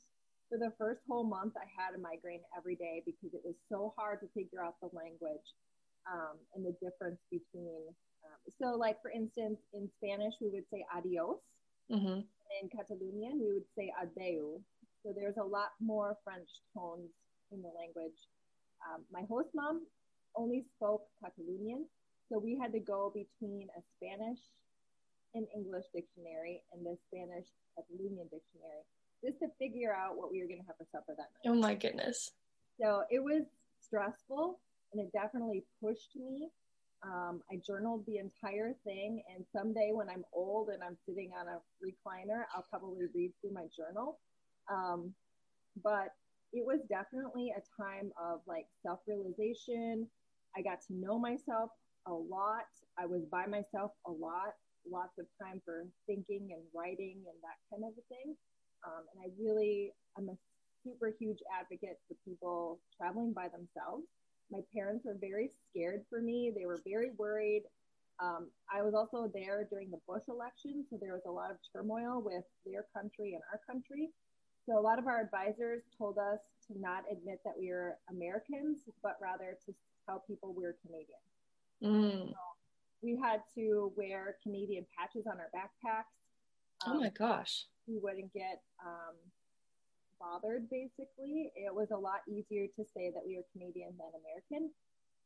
for 0.50 0.60
the 0.60 0.72
first 0.78 1.02
whole 1.08 1.24
month, 1.24 1.54
I 1.58 1.66
had 1.74 1.96
a 1.96 2.02
migraine 2.02 2.44
every 2.56 2.76
day 2.76 3.02
because 3.06 3.34
it 3.34 3.42
was 3.44 3.56
so 3.70 3.94
hard 3.98 4.20
to 4.22 4.28
figure 4.36 4.62
out 4.62 4.76
the 4.82 4.90
language 4.94 5.48
um, 6.06 6.38
and 6.54 6.66
the 6.66 6.76
difference 6.84 7.18
between. 7.32 7.82
Um, 8.24 8.40
so, 8.62 8.78
like 8.78 9.02
for 9.02 9.10
instance, 9.10 9.58
in 9.74 9.90
Spanish, 9.98 10.34
we 10.42 10.50
would 10.50 10.68
say 10.72 10.86
adios. 10.96 11.40
Mm-hmm. 11.92 12.22
In 12.62 12.70
Catalonian, 12.70 13.40
we 13.42 13.54
would 13.54 13.70
say 13.78 13.92
adeu. 14.02 14.62
So 15.04 15.14
there's 15.16 15.38
a 15.38 15.44
lot 15.44 15.74
more 15.80 16.18
French 16.24 16.50
tones 16.74 17.10
in 17.52 17.62
the 17.62 17.70
language. 17.78 18.18
Um, 18.86 19.02
my 19.12 19.22
host 19.30 19.50
mom 19.54 19.86
only 20.36 20.66
spoke 20.76 21.06
Catalonian, 21.24 21.86
so 22.30 22.40
we 22.40 22.58
had 22.58 22.72
to 22.74 22.80
go 22.80 23.12
between 23.14 23.68
a 23.78 23.82
Spanish 23.96 24.40
and 25.34 25.48
English 25.54 25.86
dictionary 25.94 26.64
and 26.74 26.86
the 26.86 26.98
Spanish 27.08 27.46
Catalonian 27.76 28.28
dictionary 28.32 28.84
just 29.24 29.40
to 29.40 29.48
figure 29.60 29.94
out 29.94 30.18
what 30.18 30.32
we 30.32 30.42
were 30.42 30.48
going 30.48 30.62
to 30.62 30.68
have 30.68 30.78
for 30.78 30.88
supper 30.92 31.14
that 31.18 31.30
night. 31.34 31.52
Oh 31.52 31.56
my 31.56 31.76
goodness. 31.76 32.32
So 32.80 33.04
it 33.10 33.24
was 33.24 33.44
stressful 33.82 34.60
and 34.94 35.02
it 35.02 35.12
definitely 35.12 35.64
pushed 35.82 36.16
me. 36.16 36.50
Um, 37.04 37.42
I 37.52 37.60
journaled 37.66 38.04
the 38.08 38.18
entire 38.18 38.74
thing, 38.84 39.22
and 39.36 39.46
someday 39.54 39.92
when 39.94 40.10
I'm 40.10 40.24
old 40.34 40.70
and 40.70 40.82
I'm 40.82 40.98
sitting 41.08 41.32
on 41.40 41.48
a 41.48 41.60
recliner, 41.84 42.46
I'll 42.56 42.66
probably 42.70 43.06
read 43.14 43.32
through 43.42 43.54
my 43.54 43.68
journal. 43.76 44.18
Um, 44.72 45.14
but 45.84 46.16
it 46.52 46.66
was 46.66 46.80
definitely 46.90 47.54
a 47.56 47.62
time 47.82 48.12
of 48.20 48.40
like 48.48 48.66
self 48.82 49.02
realization. 49.08 50.08
I 50.58 50.62
got 50.62 50.82
to 50.88 50.96
know 50.96 51.20
myself 51.20 51.70
a 52.08 52.14
lot. 52.14 52.70
I 52.98 53.06
was 53.06 53.22
by 53.32 53.46
myself 53.46 53.92
a 54.08 54.12
lot, 54.12 54.54
lots 54.90 55.18
of 55.20 55.26
time 55.42 55.62
for 55.66 55.86
thinking 56.08 56.50
and 56.54 56.62
writing 56.74 57.24
and 57.26 57.38
that 57.42 57.58
kind 57.70 57.84
of 57.84 57.94
a 57.98 58.06
thing. 58.08 58.36
Um, 58.86 59.04
and 59.14 59.24
I 59.26 59.30
really, 59.42 59.92
I'm 60.18 60.30
a 60.30 60.38
super 60.84 61.12
huge 61.20 61.40
advocate 61.60 61.98
for 62.08 62.16
people 62.24 62.80
traveling 62.98 63.34
by 63.34 63.50
themselves. 63.50 64.06
My 64.52 64.60
parents 64.74 65.06
were 65.06 65.18
very 65.20 65.50
scared 65.70 66.06
for 66.10 66.22
me. 66.22 66.54
They 66.56 66.66
were 66.66 66.80
very 66.86 67.12
worried. 67.18 67.64
Um, 68.22 68.48
I 68.72 68.82
was 68.82 68.94
also 68.94 69.30
there 69.34 69.68
during 69.70 69.92
the 69.92 70.00
Bush 70.08 70.24
election, 70.30 70.86
so 70.90 70.98
there 71.02 71.14
was 71.14 71.26
a 71.28 71.32
lot 71.32 71.52
of 71.52 71.58
turmoil 71.74 72.22
with 72.24 72.46
their 72.66 72.86
country 72.96 73.34
and 73.34 73.42
our 73.52 73.60
country. 73.68 74.10
So 74.66 74.80
a 74.80 74.82
lot 74.82 75.00
of 75.00 75.08
our 75.08 75.22
advisors 75.22 75.84
told 75.98 76.18
us 76.18 76.40
to 76.68 76.80
not 76.80 77.04
admit 77.12 77.40
that 77.44 77.54
we 77.60 77.70
were 77.70 77.98
Americans, 78.10 78.80
but 79.04 79.18
rather 79.22 79.58
to 79.66 79.74
tell 80.06 80.24
people 80.28 80.54
we're 80.56 80.78
Canadian. 80.86 81.20
Mm. 81.84 82.30
So 82.30 82.36
we 83.02 83.20
had 83.22 83.42
to 83.56 83.92
wear 83.96 84.38
Canadian 84.44 84.86
patches 84.98 85.26
on 85.28 85.38
our 85.40 85.50
backpacks. 85.56 86.12
Um, 86.86 86.98
oh 86.98 87.00
my 87.00 87.10
gosh. 87.10 87.66
we 87.88 87.98
wouldn't 88.02 88.34
get 88.34 88.62
um, 88.86 89.16
bothered 90.20 90.70
basically. 90.70 91.52
It 91.56 91.74
was 91.74 91.92
a 91.92 91.98
lot 91.98 92.22
easier 92.28 92.68
to 92.76 92.84
say 92.96 93.12
that 93.14 93.24
we 93.26 93.38
were 93.38 93.46
canadian 93.54 93.94
than 93.98 94.12
american 94.20 94.72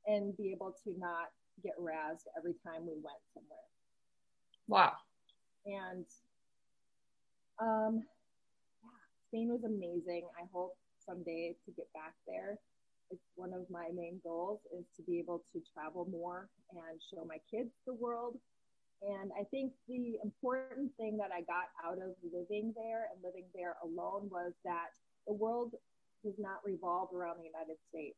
and 0.07 0.35
be 0.37 0.51
able 0.51 0.75
to 0.83 0.93
not 0.97 1.29
get 1.63 1.73
razzed 1.79 2.25
every 2.37 2.53
time 2.65 2.85
we 2.85 2.93
went 3.03 3.21
somewhere. 3.33 3.67
Wow. 4.67 4.93
And 5.65 6.05
um 7.59 7.95
yeah 7.97 8.19
spain 9.29 9.49
was 9.49 9.63
amazing. 9.63 10.25
I 10.37 10.45
hope 10.51 10.75
someday 11.05 11.55
to 11.65 11.71
get 11.71 11.91
back 11.93 12.13
there 12.27 12.57
it's 13.11 13.29
one 13.35 13.53
of 13.53 13.65
my 13.69 13.89
main 13.95 14.19
goals 14.23 14.59
is 14.77 14.85
to 14.95 15.03
be 15.03 15.19
able 15.19 15.43
to 15.53 15.61
travel 15.73 16.07
more 16.11 16.49
and 16.71 16.99
show 17.13 17.25
my 17.25 17.37
kids 17.51 17.71
the 17.85 17.93
world 17.93 18.37
and 19.01 19.31
I 19.39 19.43
think 19.45 19.71
the 19.87 20.19
important 20.23 20.91
thing 20.97 21.17
that 21.17 21.31
I 21.31 21.41
got 21.41 21.71
out 21.85 21.99
of 22.03 22.15
living 22.23 22.73
there 22.75 23.07
and 23.13 23.23
living 23.23 23.45
there 23.55 23.75
alone 23.83 24.27
was 24.29 24.51
that 24.65 24.91
the 25.25 25.33
world 25.33 25.71
does 26.23 26.35
not 26.37 26.59
revolve 26.65 27.13
around 27.13 27.37
the 27.39 27.47
United 27.47 27.79
States. 27.89 28.17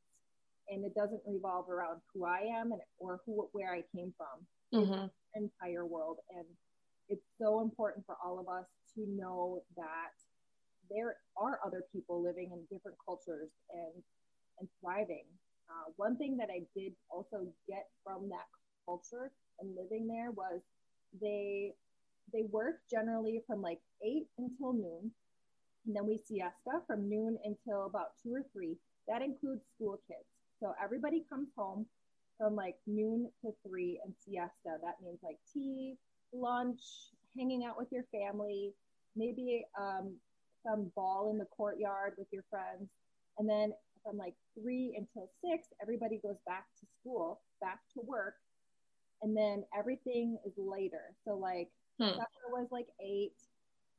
And 0.70 0.86
it 0.86 0.96
doesn't 0.96 1.22
revolve 1.28 1.70
around 1.70 2.02
who 2.14 2.26
I 2.26 2.50
am 2.58 2.72
and 2.72 2.82
or 2.98 3.22
who 3.26 3.48
where 3.52 3.74
I 3.74 3.84
came 3.96 4.14
from. 4.18 4.46
Mm-hmm. 4.74 5.08
entire 5.36 5.86
world. 5.86 6.18
And 6.30 6.46
it's 7.10 7.28
so 7.38 7.60
important 7.60 8.06
for 8.06 8.16
all 8.24 8.40
of 8.40 8.48
us 8.48 8.66
to 8.96 9.06
know 9.06 9.62
that 9.76 10.16
there 10.90 11.18
are 11.36 11.60
other 11.66 11.84
people 11.92 12.24
living 12.24 12.52
in 12.54 12.64
different 12.72 12.98
cultures 13.06 13.50
and 13.70 14.02
and 14.62 14.70
thriving. 14.80 15.26
Uh, 15.70 15.92
one 15.98 16.16
thing 16.18 16.38
that 16.38 16.50
I 16.54 16.62
did 16.78 16.94
also 17.10 17.48
get 17.68 17.88
from 18.06 18.30
that 18.30 18.48
culture 18.86 19.32
and 19.60 19.76
living 19.76 20.08
there 20.08 20.32
was 20.32 20.62
they 21.22 21.74
they 22.32 22.44
work 22.52 22.76
generally 22.90 23.42
from 23.48 23.62
like 23.62 23.80
eight 24.06 24.28
until 24.38 24.74
noon, 24.74 25.12
and 25.86 25.96
then 25.96 26.06
we 26.08 26.20
siesta 26.26 26.80
from 26.88 27.10
noon 27.10 27.38
until 27.44 27.86
about 27.86 28.14
two 28.24 28.34
or 28.34 28.44
three. 28.54 28.78
That 29.08 29.22
includes 29.22 29.64
school 29.76 30.00
kids. 30.08 30.30
So 30.62 30.74
everybody 30.82 31.26
comes 31.30 31.50
home 31.58 31.86
from 32.38 32.56
like 32.56 32.76
noon 32.88 33.30
to 33.42 33.52
three 33.68 34.00
and 34.06 34.14
siesta. 34.24 34.78
That 34.82 35.02
means 35.04 35.20
like 35.24 35.38
tea, 35.54 35.98
lunch, 36.34 36.80
hanging 37.38 37.66
out 37.66 37.78
with 37.78 37.88
your 37.92 38.06
family, 38.12 38.72
maybe 39.16 39.66
um, 39.80 40.16
some 40.66 40.92
ball 40.96 41.32
in 41.32 41.38
the 41.38 41.46
courtyard 41.46 42.14
with 42.18 42.28
your 42.32 42.44
friends. 42.50 42.90
And 43.38 43.50
then 43.50 43.74
from 44.04 44.18
like 44.18 44.36
three 44.60 44.96
until 44.98 45.30
six, 45.44 45.68
everybody 45.82 46.18
goes 46.18 46.38
back 46.46 46.66
to 46.80 46.86
school, 47.00 47.42
back 47.62 47.80
to 47.94 48.02
work 48.06 48.36
and 49.22 49.36
then 49.36 49.64
everything 49.78 50.38
is 50.46 50.54
later. 50.58 51.14
So 51.26 51.36
like 51.36 51.70
hmm. 52.00 52.10
supper 52.10 52.50
was 52.50 52.68
like 52.72 52.88
eight. 53.04 53.36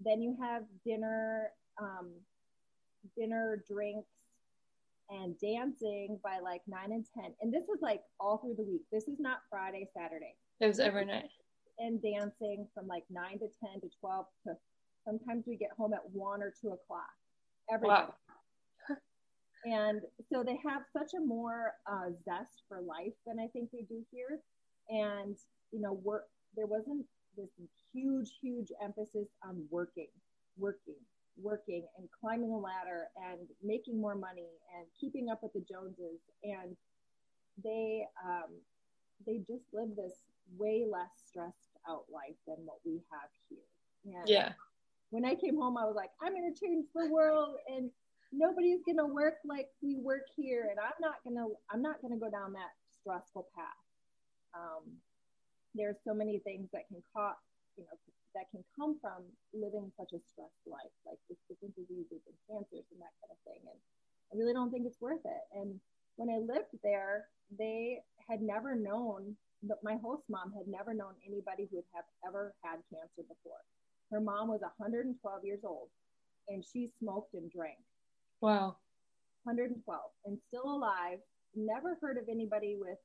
Then 0.00 0.20
you 0.20 0.36
have 0.40 0.64
dinner, 0.84 1.50
um, 1.80 2.10
dinner, 3.16 3.62
drinks, 3.68 4.08
and 5.10 5.38
dancing 5.38 6.18
by 6.22 6.38
like 6.40 6.62
nine 6.66 6.92
and 6.92 7.04
10. 7.14 7.32
And 7.40 7.52
this 7.52 7.64
was 7.68 7.78
like 7.80 8.02
all 8.18 8.38
through 8.38 8.56
the 8.56 8.64
week. 8.64 8.82
This 8.90 9.04
is 9.04 9.20
not 9.20 9.38
Friday, 9.48 9.88
Saturday. 9.96 10.34
It 10.60 10.66
was 10.66 10.80
every 10.80 11.04
night. 11.04 11.30
And 11.78 12.02
dancing 12.02 12.66
from 12.74 12.86
like 12.86 13.04
nine 13.10 13.38
to 13.38 13.46
10 13.64 13.80
to 13.82 13.88
12 14.00 14.26
to 14.46 14.56
sometimes 15.04 15.44
we 15.46 15.56
get 15.56 15.70
home 15.76 15.92
at 15.94 16.08
one 16.12 16.42
or 16.42 16.52
two 16.60 16.68
o'clock 16.68 17.10
every 17.72 17.88
wow. 17.88 18.14
And 19.64 20.00
so 20.30 20.42
they 20.42 20.58
have 20.64 20.82
such 20.92 21.14
a 21.14 21.20
more 21.20 21.74
uh, 21.86 22.10
zest 22.24 22.62
for 22.68 22.80
life 22.80 23.14
than 23.26 23.38
I 23.38 23.46
think 23.48 23.70
they 23.70 23.82
do 23.88 24.02
here. 24.10 24.40
And, 24.88 25.36
you 25.70 25.80
know, 25.80 25.92
work, 25.92 26.26
there 26.56 26.66
wasn't 26.66 27.06
this 27.36 27.50
huge, 27.92 28.30
huge 28.40 28.68
emphasis 28.82 29.28
on 29.44 29.64
working, 29.70 30.08
working, 30.58 30.96
working 31.40 31.84
and 31.96 32.08
climbing 32.20 32.52
a 32.52 32.58
ladder 32.58 33.08
and 33.30 33.40
making 33.62 34.00
more 34.00 34.14
money 34.14 34.48
and 34.76 34.86
keeping 35.00 35.30
up 35.30 35.42
with 35.42 35.52
the 35.52 35.64
Joneses. 35.70 36.20
And 36.42 36.76
they 37.62 38.04
um, 38.24 38.50
they 39.26 39.38
just 39.38 39.64
live 39.72 39.94
this 39.96 40.14
way 40.58 40.84
less 40.90 41.10
stressed 41.28 41.78
out 41.88 42.04
life 42.12 42.36
than 42.46 42.56
what 42.64 42.78
we 42.84 43.00
have 43.10 43.30
here. 43.48 44.18
And 44.18 44.28
yeah. 44.28 44.52
When 45.10 45.26
I 45.26 45.34
came 45.34 45.56
home, 45.58 45.76
I 45.76 45.84
was 45.84 45.94
like, 45.94 46.10
I'm 46.22 46.32
going 46.32 46.52
to 46.52 46.58
change 46.58 46.86
the 46.94 47.06
world, 47.10 47.56
and 47.68 47.90
nobody's 48.32 48.80
to 48.98 49.06
work 49.06 49.38
like 49.44 49.68
we 49.82 50.00
work 50.00 50.26
here, 50.36 50.68
and 50.70 50.80
I'm 50.80 50.98
not 51.00 51.22
to 51.24 51.30
I'm 51.70 51.82
not 51.82 52.00
to 52.02 52.20
go 52.20 52.30
down 52.30 52.52
that 52.52 52.72
stressful 52.90 53.48
path. 53.54 53.84
Um, 54.54 54.96
there's 55.74 55.96
so 56.04 56.12
many 56.12 56.38
things 56.40 56.68
that 56.72 56.88
can 56.88 57.02
cause 57.14 57.36
you 57.76 57.84
know 57.84 57.96
that 58.34 58.48
can 58.50 58.64
come 58.76 58.96
from 59.00 59.24
living 59.52 59.92
such 59.96 60.12
a 60.16 60.20
stressed 60.32 60.64
life, 60.66 60.92
like 61.04 61.20
with 61.28 61.38
different 61.48 61.76
diseases 61.76 62.24
and 62.24 62.36
cancers 62.48 62.88
and 62.88 63.00
that 63.00 63.12
kind 63.20 63.32
of 63.32 63.40
thing. 63.44 63.60
And 63.68 63.78
I 64.32 64.40
really 64.40 64.56
don't 64.56 64.72
think 64.72 64.88
it's 64.88 65.00
worth 65.00 65.24
it. 65.24 65.44
And 65.52 65.76
when 66.16 66.32
I 66.32 66.40
lived 66.40 66.72
there, 66.82 67.28
they 67.52 68.00
had 68.28 68.40
never 68.40 68.74
known, 68.74 69.36
but 69.62 69.84
my 69.84 69.96
host 70.00 70.24
mom 70.28 70.52
had 70.56 70.68
never 70.68 70.94
known 70.94 71.12
anybody 71.26 71.68
who 71.68 71.76
would 71.76 71.92
have 71.92 72.08
ever 72.26 72.54
had 72.64 72.80
cancer 72.88 73.24
before. 73.28 73.60
Her 74.10 74.20
mom 74.20 74.48
was 74.48 74.60
112 74.60 75.12
years 75.44 75.60
old 75.64 75.88
and 76.48 76.64
she 76.64 76.90
smoked 76.98 77.34
and 77.34 77.50
drank. 77.50 77.80
Wow. 78.42 78.76
112 79.44 80.00
and 80.26 80.38
still 80.48 80.74
alive, 80.74 81.18
never 81.56 81.96
heard 82.02 82.18
of 82.18 82.24
anybody 82.28 82.76
with 82.78 82.98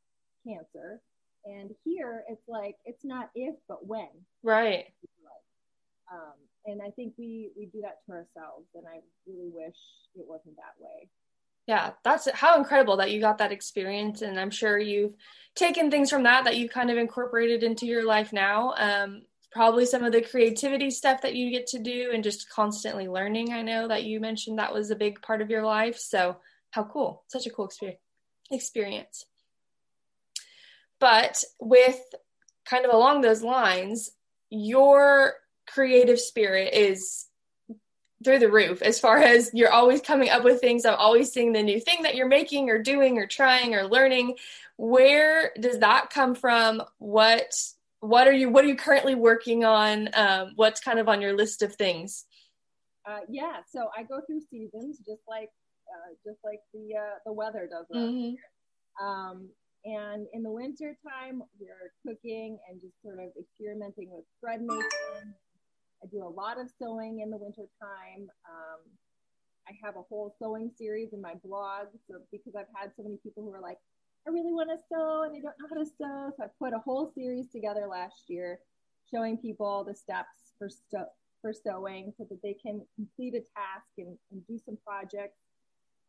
cancer. 0.45 0.99
And 1.45 1.71
here 1.85 2.23
it's 2.27 2.43
like, 2.49 2.75
it's 2.85 3.05
not 3.05 3.29
if, 3.33 3.55
but 3.69 3.87
when. 3.87 4.09
Right. 4.43 4.87
Um, 6.11 6.33
and 6.65 6.81
I 6.81 6.91
think 6.91 7.13
we 7.17 7.51
we 7.57 7.65
do 7.67 7.81
that 7.81 7.97
to 8.05 8.11
ourselves, 8.11 8.67
and 8.75 8.85
I 8.85 8.99
really 9.25 9.49
wish 9.49 9.75
it 10.15 10.25
wasn't 10.27 10.55
that 10.57 10.75
way. 10.79 11.09
Yeah, 11.65 11.91
that's 12.03 12.29
how 12.31 12.57
incredible 12.57 12.97
that 12.97 13.11
you 13.11 13.19
got 13.19 13.37
that 13.39 13.51
experience, 13.51 14.21
and 14.21 14.39
I'm 14.39 14.51
sure 14.51 14.77
you've 14.77 15.15
taken 15.55 15.91
things 15.91 16.09
from 16.09 16.23
that 16.23 16.45
that 16.45 16.57
you've 16.57 16.71
kind 16.71 16.89
of 16.89 16.97
incorporated 16.97 17.63
into 17.63 17.85
your 17.85 18.05
life 18.05 18.31
now. 18.31 18.73
Um, 18.77 19.23
probably 19.51 19.85
some 19.85 20.03
of 20.03 20.11
the 20.11 20.21
creativity 20.21 20.91
stuff 20.91 21.21
that 21.21 21.35
you 21.35 21.49
get 21.51 21.67
to 21.67 21.79
do, 21.79 22.11
and 22.13 22.23
just 22.23 22.49
constantly 22.49 23.07
learning. 23.07 23.53
I 23.53 23.61
know 23.61 23.87
that 23.87 24.03
you 24.03 24.19
mentioned 24.19 24.59
that 24.59 24.73
was 24.73 24.91
a 24.91 24.95
big 24.95 25.21
part 25.21 25.41
of 25.41 25.49
your 25.49 25.63
life. 25.63 25.97
So 25.97 26.37
how 26.71 26.83
cool! 26.83 27.23
Such 27.27 27.47
a 27.47 27.49
cool 27.49 27.69
experience. 28.51 29.25
But 30.99 31.43
with 31.59 31.99
kind 32.65 32.85
of 32.85 32.93
along 32.93 33.21
those 33.21 33.43
lines, 33.43 34.11
your 34.49 35.33
creative 35.67 36.19
spirit 36.19 36.73
is 36.73 37.25
through 38.23 38.39
the 38.39 38.51
roof 38.51 38.81
as 38.81 38.99
far 38.99 39.17
as 39.17 39.51
you're 39.53 39.71
always 39.71 40.01
coming 40.01 40.29
up 40.29 40.43
with 40.43 40.59
things. 40.59 40.85
I'm 40.85 40.95
always 40.95 41.31
seeing 41.31 41.53
the 41.53 41.61
new 41.61 41.79
thing 41.79 42.03
that 42.03 42.15
you're 42.15 42.27
making 42.27 42.69
or 42.69 42.81
doing 42.81 43.19
or 43.19 43.27
trying 43.27 43.75
or 43.75 43.85
learning. 43.85 44.37
Where 44.75 45.51
does 45.59 45.79
that 45.79 46.09
come 46.09 46.33
from? 46.33 46.81
What 46.97 47.53
what 47.99 48.27
are 48.27 48.33
you 48.33 48.49
what 48.49 48.63
are 48.63 48.67
you 48.67 48.75
currently 48.75 49.15
working 49.15 49.65
on? 49.65 50.09
Um, 50.13 50.53
what's 50.55 50.79
kind 50.79 50.99
of 50.99 51.07
on 51.07 51.21
your 51.21 51.35
list 51.35 51.61
of 51.61 51.75
things? 51.75 52.25
Uh, 53.07 53.19
yeah, 53.29 53.57
so 53.71 53.89
I 53.97 54.03
go 54.03 54.21
through 54.25 54.41
seasons 54.49 54.97
just 54.99 55.21
like 55.27 55.49
uh, 55.89 56.13
just 56.25 56.39
like 56.43 56.59
the 56.73 56.95
uh, 56.95 57.15
the 57.25 57.33
weather 57.33 57.69
does. 57.69 57.85
Mm-hmm. 57.93 59.05
Um, 59.05 59.49
and 59.85 60.27
in 60.33 60.43
the 60.43 60.51
winter 60.51 60.97
time, 61.07 61.41
we're 61.59 61.91
cooking 62.05 62.57
and 62.69 62.81
just 62.81 62.93
sort 63.03 63.19
of 63.19 63.29
experimenting 63.39 64.09
with 64.11 64.25
bread 64.41 64.61
making 64.61 65.33
I 66.03 66.07
do 66.07 66.23
a 66.23 66.29
lot 66.29 66.59
of 66.59 66.69
sewing 66.79 67.21
in 67.21 67.29
the 67.29 67.37
winter 67.37 67.65
time. 67.81 68.29
Um, 68.45 68.79
I 69.67 69.73
have 69.83 69.95
a 69.95 70.01
whole 70.01 70.35
sewing 70.39 70.71
series 70.77 71.13
in 71.13 71.21
my 71.21 71.33
blog. 71.43 71.87
So 72.09 72.19
because 72.31 72.53
I've 72.55 72.71
had 72.73 72.91
so 72.95 73.03
many 73.03 73.17
people 73.23 73.43
who 73.43 73.53
are 73.53 73.61
like, 73.61 73.79
I 74.27 74.29
really 74.29 74.51
want 74.51 74.69
to 74.69 74.77
sew 74.89 75.23
and 75.23 75.31
I 75.31 75.39
don't 75.39 75.55
know 75.57 75.67
how 75.69 75.81
to 75.81 75.85
sew. 75.85 76.31
So 76.35 76.43
I 76.43 76.47
put 76.59 76.73
a 76.73 76.79
whole 76.79 77.11
series 77.15 77.47
together 77.47 77.87
last 77.89 78.23
year 78.27 78.59
showing 79.09 79.37
people 79.37 79.85
the 79.85 79.95
steps 79.95 80.53
for 80.59 80.67
sto- 80.69 81.11
for 81.41 81.53
sewing 81.53 82.13
so 82.17 82.25
that 82.29 82.41
they 82.43 82.53
can 82.53 82.81
complete 82.95 83.35
a 83.35 83.39
task 83.39 83.87
and, 83.97 84.17
and 84.31 84.45
do 84.47 84.59
some 84.65 84.77
projects. 84.85 85.39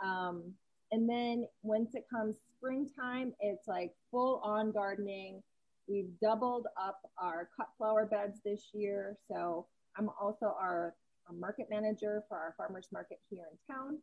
Um, 0.02 0.52
and 0.90 1.08
then 1.08 1.46
once 1.62 1.94
it 1.94 2.06
comes 2.12 2.36
springtime, 2.56 3.34
it's 3.40 3.68
like 3.68 3.92
full 4.10 4.40
on 4.42 4.72
gardening. 4.72 5.40
We've 5.86 6.10
doubled 6.20 6.66
up 6.80 7.00
our 7.18 7.50
cut 7.56 7.68
flower 7.76 8.04
beds 8.04 8.40
this 8.44 8.70
year. 8.72 9.16
So 9.30 9.66
I'm 9.96 10.10
also 10.20 10.46
our, 10.46 10.94
our 11.28 11.34
market 11.38 11.68
manager 11.70 12.24
for 12.28 12.36
our 12.36 12.54
farmers 12.56 12.88
market 12.90 13.20
here 13.30 13.44
in 13.52 13.74
town. 13.74 13.98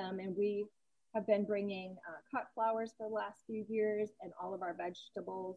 Um, 0.00 0.18
and 0.18 0.36
we 0.36 0.64
have 1.14 1.26
been 1.26 1.44
bringing 1.44 1.96
uh, 2.08 2.20
cut 2.30 2.48
flowers 2.54 2.92
for 2.96 3.08
the 3.08 3.14
last 3.14 3.42
few 3.46 3.64
years 3.68 4.10
and 4.22 4.32
all 4.40 4.54
of 4.54 4.62
our 4.62 4.74
vegetables 4.74 5.56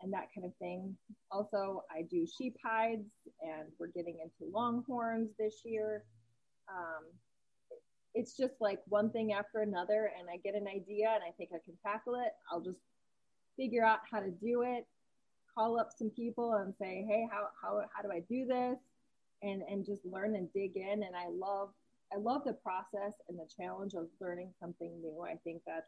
and 0.00 0.12
that 0.12 0.28
kind 0.34 0.46
of 0.46 0.54
thing. 0.56 0.96
Also, 1.30 1.82
I 1.90 2.02
do 2.02 2.26
sheep 2.26 2.56
hides 2.64 3.10
and 3.42 3.68
we're 3.78 3.88
getting 3.88 4.18
into 4.22 4.50
longhorns 4.52 5.30
this 5.38 5.62
year. 5.64 6.04
Um, 6.68 7.04
it's 8.14 8.36
just 8.36 8.54
like 8.60 8.80
one 8.86 9.10
thing 9.10 9.32
after 9.32 9.60
another, 9.60 10.10
and 10.18 10.28
I 10.28 10.36
get 10.38 10.54
an 10.54 10.66
idea 10.66 11.10
and 11.14 11.22
I 11.22 11.30
think 11.36 11.50
I 11.54 11.58
can 11.64 11.74
tackle 11.84 12.14
it. 12.14 12.32
I'll 12.50 12.60
just 12.60 12.80
figure 13.56 13.84
out 13.84 14.00
how 14.10 14.20
to 14.20 14.30
do 14.30 14.62
it 14.62 14.86
call 15.54 15.78
up 15.78 15.90
some 15.96 16.10
people 16.10 16.54
and 16.54 16.74
say, 16.80 17.04
hey, 17.08 17.26
how, 17.30 17.48
how, 17.60 17.82
how 17.94 18.02
do 18.02 18.10
I 18.12 18.20
do 18.28 18.46
this? 18.46 18.78
And, 19.42 19.62
and 19.62 19.84
just 19.84 20.04
learn 20.04 20.36
and 20.36 20.52
dig 20.52 20.76
in. 20.76 21.02
And 21.02 21.16
I 21.16 21.28
love, 21.28 21.70
I 22.12 22.18
love 22.18 22.42
the 22.44 22.54
process 22.54 23.14
and 23.28 23.38
the 23.38 23.48
challenge 23.58 23.94
of 23.94 24.06
learning 24.20 24.52
something 24.60 25.00
new. 25.00 25.22
I 25.22 25.36
think 25.44 25.62
that's 25.66 25.86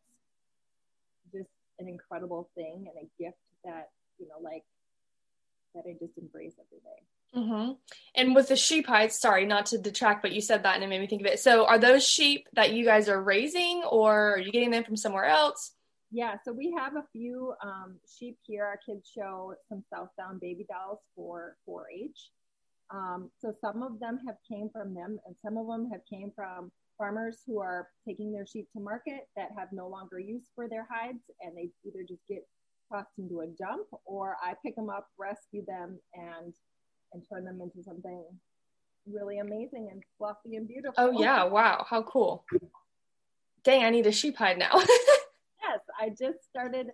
just 1.32 1.50
an 1.78 1.88
incredible 1.88 2.50
thing 2.54 2.86
and 2.88 3.08
a 3.08 3.22
gift 3.22 3.38
that, 3.64 3.90
you 4.18 4.28
know, 4.28 4.40
like 4.40 4.64
that 5.74 5.84
I 5.88 5.92
just 5.98 6.18
embrace 6.18 6.54
every 6.58 6.80
day. 6.80 7.02
Mm-hmm. 7.34 7.72
And 8.14 8.34
with 8.34 8.48
the 8.48 8.56
sheep 8.56 8.86
hides, 8.86 9.18
sorry, 9.18 9.46
not 9.46 9.66
to 9.66 9.78
detract, 9.78 10.22
but 10.22 10.32
you 10.32 10.40
said 10.40 10.62
that 10.64 10.74
and 10.74 10.84
it 10.84 10.88
made 10.88 11.00
me 11.00 11.06
think 11.06 11.22
of 11.22 11.26
it. 11.26 11.40
So, 11.40 11.66
are 11.66 11.78
those 11.78 12.06
sheep 12.06 12.46
that 12.52 12.74
you 12.74 12.84
guys 12.84 13.08
are 13.08 13.22
raising, 13.22 13.82
or 13.90 14.34
are 14.34 14.38
you 14.38 14.52
getting 14.52 14.70
them 14.70 14.84
from 14.84 14.96
somewhere 14.96 15.24
else? 15.24 15.72
Yeah, 16.10 16.36
so 16.44 16.52
we 16.52 16.74
have 16.76 16.94
a 16.96 17.04
few 17.10 17.54
um, 17.64 17.96
sheep 18.18 18.36
here. 18.42 18.66
Our 18.66 18.78
kids 18.84 19.10
show 19.16 19.54
some 19.70 19.82
Southdown 19.90 20.38
baby 20.40 20.66
dolls 20.68 20.98
for 21.16 21.56
4-H. 21.66 22.30
Um, 22.92 23.30
so 23.40 23.54
some 23.60 23.82
of 23.82 23.98
them 24.00 24.20
have 24.26 24.36
came 24.50 24.68
from 24.70 24.94
them, 24.94 25.18
and 25.26 25.34
some 25.44 25.56
of 25.56 25.66
them 25.66 25.88
have 25.90 26.02
came 26.08 26.30
from 26.36 26.70
farmers 26.98 27.38
who 27.46 27.58
are 27.58 27.88
taking 28.06 28.32
their 28.32 28.46
sheep 28.46 28.68
to 28.74 28.80
market 28.80 29.28
that 29.36 29.48
have 29.56 29.68
no 29.72 29.88
longer 29.88 30.18
use 30.18 30.44
for 30.54 30.68
their 30.68 30.86
hides, 30.90 31.22
and 31.40 31.56
they 31.56 31.70
either 31.86 32.04
just 32.06 32.20
get 32.28 32.46
tossed 32.92 33.18
into 33.18 33.40
a 33.40 33.46
dump, 33.58 33.86
or 34.04 34.36
I 34.42 34.54
pick 34.64 34.76
them 34.76 34.90
up, 34.90 35.08
rescue 35.18 35.64
them, 35.66 35.98
and 36.14 36.54
and 37.14 37.22
turn 37.30 37.44
them 37.44 37.60
into 37.60 37.82
something 37.82 38.24
really 39.06 39.38
amazing 39.38 39.88
and 39.90 40.02
fluffy 40.18 40.56
and 40.56 40.68
beautiful. 40.68 40.94
Oh 40.98 41.20
yeah! 41.20 41.44
Wow, 41.44 41.86
how 41.88 42.02
cool! 42.02 42.44
Dang, 43.64 43.84
I 43.84 43.90
need 43.90 44.06
a 44.06 44.12
sheep 44.12 44.36
hide 44.36 44.58
now. 44.58 44.82
Yes, 45.62 45.80
I 45.98 46.08
just 46.10 46.44
started. 46.50 46.88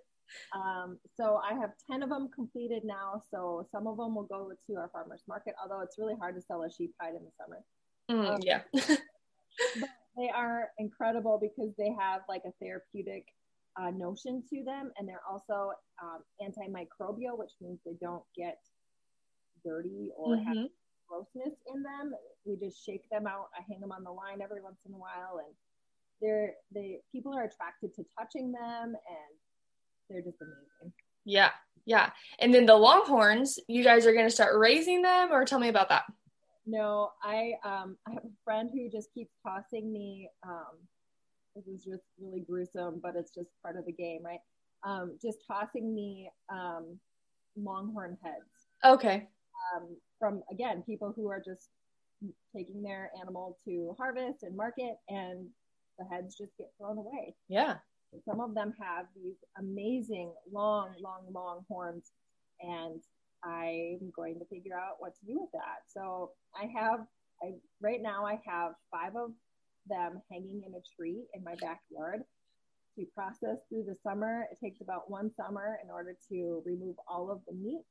Um, 0.55 0.99
so 1.17 1.41
I 1.43 1.55
have 1.55 1.71
10 1.91 2.03
of 2.03 2.11
them 2.11 2.29
completed 2.35 2.83
now. 2.85 3.23
So 3.31 3.67
some 3.73 3.87
of 3.87 3.97
them 3.97 4.15
will 4.15 4.25
go 4.25 4.51
to 4.67 4.77
our 4.77 4.91
farmer's 4.93 5.23
market, 5.29 5.55
although 5.63 5.83
it's 5.83 5.99
really 5.99 6.15
hard 6.19 6.35
to 6.37 6.43
sell 6.43 6.63
a 6.63 6.71
sheep 6.71 6.95
hide 7.01 7.15
in 7.15 7.25
the 7.25 7.33
summer. 7.39 7.65
Mm, 8.11 8.35
um, 8.35 8.41
yeah. 8.43 8.63
but 9.81 9.91
they 10.17 10.31
are 10.35 10.69
incredible 10.79 11.39
because 11.41 11.75
they 11.79 11.95
have 11.99 12.23
like 12.29 12.43
a 12.47 12.53
therapeutic 12.63 13.27
uh, 13.81 13.91
notion 13.91 14.43
to 14.51 14.65
them. 14.65 14.91
And 14.97 15.09
they're 15.09 15.23
also 15.29 15.73
um, 16.03 16.23
antimicrobial, 16.43 17.39
which 17.39 17.53
means 17.61 17.79
they 17.85 17.97
don't 18.01 18.25
get 18.37 18.59
dirty 19.65 20.11
or 20.17 20.37
mm-hmm. 20.37 20.47
have 20.47 20.69
grossness 21.09 21.57
in 21.75 21.83
them. 21.83 22.13
We 22.45 22.57
just 22.57 22.85
shake 22.85 23.09
them 23.11 23.27
out. 23.27 23.49
I 23.57 23.63
hang 23.69 23.81
them 23.81 23.93
on 23.93 24.05
the 24.05 24.11
line 24.11 24.41
every 24.43 24.63
once 24.63 24.79
in 24.87 24.95
a 24.95 24.99
while 24.99 25.41
and 25.45 25.55
they're 26.21 26.55
they 26.75 26.99
people 27.13 27.35
are 27.35 27.45
attracted 27.45 27.95
to 27.95 28.05
touching 28.19 28.53
them 28.53 28.95
and 28.95 29.35
they're 30.09 30.23
just 30.23 30.41
amazing. 30.41 30.93
Yeah. 31.25 31.51
Yeah. 31.87 32.11
And 32.39 32.53
then 32.53 32.67
the 32.67 32.75
longhorns, 32.75 33.59
you 33.69 33.83
guys 33.83 34.07
are 34.07 34.13
going 34.13 34.27
to 34.27 34.35
start 34.35 34.59
raising 34.59 35.03
them 35.03 35.33
or 35.33 35.45
tell 35.45 35.59
me 35.59 35.69
about 35.69 35.89
that. 35.89 36.05
No, 36.67 37.11
I 37.23 37.53
um 37.65 37.97
I 38.07 38.13
have 38.13 38.25
a 38.25 38.37
friend 38.45 38.69
who 38.71 38.91
just 38.91 39.09
keeps 39.15 39.33
tossing 39.43 39.91
me 39.91 40.29
um 40.47 40.77
this 41.59 41.67
is 41.67 41.85
just 41.85 42.03
really 42.21 42.41
gruesome, 42.41 43.01
but 43.03 43.17
it's 43.17 43.35
just 43.35 43.51
part 43.63 43.77
of 43.77 43.85
the 43.87 43.93
game, 43.93 44.23
right? 44.25 44.41
Um, 44.85 45.19
just 45.21 45.39
tossing 45.47 45.95
me 45.95 46.31
um, 46.51 46.99
longhorn 47.57 48.17
heads. 48.23 48.69
Okay. 48.85 49.29
Um, 49.75 49.97
from 50.19 50.43
again, 50.53 50.83
people 50.87 51.13
who 51.15 51.29
are 51.31 51.43
just 51.45 51.69
taking 52.55 52.83
their 52.83 53.11
animal 53.21 53.59
to 53.65 53.95
harvest 53.99 54.43
and 54.43 54.57
market, 54.57 54.97
and 55.09 55.49
the 55.99 56.05
heads 56.05 56.37
just 56.37 56.57
get 56.59 56.69
thrown 56.79 56.99
away. 56.99 57.35
Yeah. 57.49 57.77
Some 58.25 58.41
of 58.41 58.55
them 58.55 58.75
have 58.81 59.07
these 59.15 59.37
amazing 59.59 60.33
long, 60.51 60.91
long, 61.01 61.27
long 61.33 61.65
horns, 61.69 62.11
and 62.61 63.01
I'm 63.45 64.11
going 64.15 64.39
to 64.39 64.45
figure 64.47 64.77
out 64.77 64.97
what 64.99 65.15
to 65.17 65.27
do 65.27 65.41
with 65.41 65.53
that. 65.53 65.85
So 65.87 66.33
I 66.55 66.67
have, 66.79 67.01
I 67.43 67.53
right 67.81 68.01
now 68.01 68.25
I 68.25 68.41
have 68.47 68.73
five 68.91 69.15
of 69.17 69.33
them 69.89 70.21
hanging 70.31 70.63
in 70.67 70.75
a 70.75 70.83
tree 70.97 71.25
in 71.35 71.45
my 71.45 71.55
backyard 71.61 72.23
to 72.99 73.07
process 73.15 73.59
through 73.69 73.85
the 73.85 73.97
summer. 74.03 74.47
It 74.51 74.59
takes 74.63 74.81
about 74.81 75.11
one 75.11 75.31
summer 75.35 75.79
in 75.83 75.91
order 75.91 76.15
to 76.31 76.63
remove 76.65 76.97
all 77.07 77.31
of 77.31 77.41
the 77.47 77.55
meat. 77.55 77.85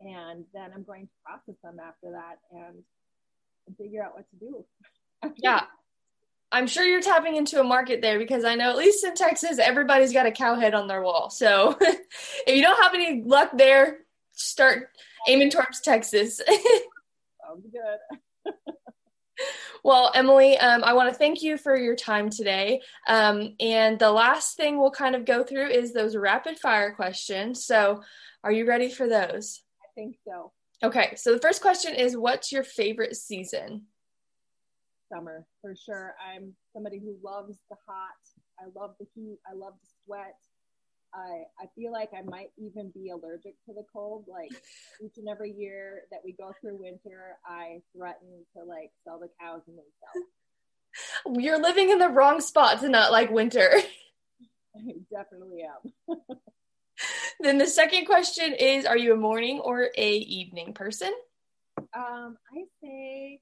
And 0.00 0.44
then 0.54 0.70
I'm 0.74 0.84
going 0.84 1.06
to 1.06 1.12
process 1.24 1.60
them 1.62 1.78
after 1.80 2.10
that 2.12 2.38
and, 2.52 2.76
and 3.66 3.76
figure 3.76 4.02
out 4.02 4.14
what 4.14 4.24
to 4.30 4.36
do. 4.36 4.64
yeah. 5.36 5.64
I'm 6.52 6.66
sure 6.66 6.84
you're 6.84 7.00
tapping 7.00 7.36
into 7.36 7.58
a 7.58 7.64
market 7.64 8.02
there 8.02 8.18
because 8.18 8.44
I 8.44 8.54
know 8.54 8.70
at 8.70 8.76
least 8.76 9.04
in 9.04 9.14
Texas, 9.14 9.58
everybody's 9.58 10.12
got 10.12 10.26
a 10.26 10.30
cow 10.30 10.54
head 10.54 10.74
on 10.74 10.86
their 10.86 11.02
wall. 11.02 11.30
So 11.30 11.76
if 11.80 12.54
you 12.54 12.62
don't 12.62 12.82
have 12.82 12.94
any 12.94 13.22
luck 13.22 13.50
there, 13.56 13.98
start 14.32 14.90
aiming 15.26 15.50
towards 15.50 15.80
Texas. 15.80 16.40
Sounds 16.46 17.66
good. 17.72 18.54
well, 19.84 20.12
Emily, 20.14 20.58
um, 20.58 20.84
I 20.84 20.92
want 20.92 21.10
to 21.10 21.18
thank 21.18 21.42
you 21.42 21.56
for 21.56 21.74
your 21.74 21.96
time 21.96 22.28
today. 22.28 22.82
Um, 23.08 23.54
and 23.58 23.98
the 23.98 24.12
last 24.12 24.56
thing 24.56 24.78
we'll 24.78 24.90
kind 24.90 25.14
of 25.14 25.24
go 25.24 25.42
through 25.42 25.68
is 25.68 25.92
those 25.92 26.16
rapid 26.16 26.58
fire 26.58 26.92
questions. 26.92 27.64
So, 27.64 28.02
are 28.44 28.52
you 28.52 28.66
ready 28.66 28.90
for 28.90 29.08
those? 29.08 29.62
I 29.82 29.88
think 29.94 30.16
so. 30.26 30.52
Okay, 30.82 31.14
so 31.16 31.32
the 31.32 31.40
first 31.40 31.62
question 31.62 31.94
is 31.94 32.16
What's 32.16 32.52
your 32.52 32.64
favorite 32.64 33.16
season? 33.16 33.86
Summer, 35.12 35.44
for 35.60 35.74
sure. 35.76 36.14
I'm 36.24 36.54
somebody 36.72 36.98
who 36.98 37.16
loves 37.22 37.58
the 37.68 37.76
hot. 37.86 38.16
I 38.58 38.64
love 38.78 38.94
the 38.98 39.06
heat. 39.14 39.38
I 39.46 39.54
love 39.54 39.74
the 39.82 39.88
sweat. 40.04 40.38
I, 41.14 41.42
I 41.60 41.66
feel 41.74 41.92
like 41.92 42.10
I 42.16 42.22
might 42.22 42.50
even 42.56 42.90
be 42.94 43.10
allergic 43.10 43.54
to 43.66 43.74
the 43.74 43.84
cold. 43.92 44.24
Like 44.26 44.50
each 45.04 45.18
and 45.18 45.28
every 45.28 45.52
year 45.52 46.04
that 46.10 46.20
we 46.24 46.32
go 46.32 46.52
through 46.60 46.78
winter, 46.80 47.36
I 47.44 47.82
threaten 47.94 48.46
to 48.56 48.64
like 48.64 48.90
sell 49.04 49.18
the 49.20 49.28
cows 49.40 49.60
and 49.66 49.76
sell. 49.76 51.36
You're 51.42 51.60
living 51.60 51.90
in 51.90 51.98
the 51.98 52.08
wrong 52.08 52.40
spot 52.40 52.80
to 52.80 52.88
not 52.88 53.12
like 53.12 53.30
winter. 53.30 53.70
I 54.76 54.94
definitely 55.10 55.62
am. 55.62 56.16
then 57.40 57.58
the 57.58 57.66
second 57.66 58.06
question 58.06 58.54
is 58.54 58.86
Are 58.86 58.96
you 58.96 59.12
a 59.12 59.16
morning 59.16 59.60
or 59.60 59.90
a 59.94 60.12
evening 60.14 60.72
person? 60.72 61.12
Um, 61.94 62.38
I 62.56 62.64
say 62.82 63.40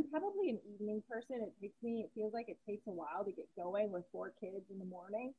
I'm 0.00 0.10
probably 0.10 0.50
an 0.50 0.58
evening 0.74 1.02
person. 1.08 1.42
It 1.42 1.52
takes 1.60 1.82
me, 1.82 2.00
it 2.00 2.10
feels 2.14 2.32
like 2.32 2.48
it 2.48 2.58
takes 2.66 2.86
a 2.86 2.90
while 2.90 3.24
to 3.24 3.32
get 3.32 3.46
going 3.56 3.90
with 3.90 4.04
four 4.12 4.32
kids 4.40 4.64
in 4.70 4.78
the 4.78 4.84
morning. 4.84 5.34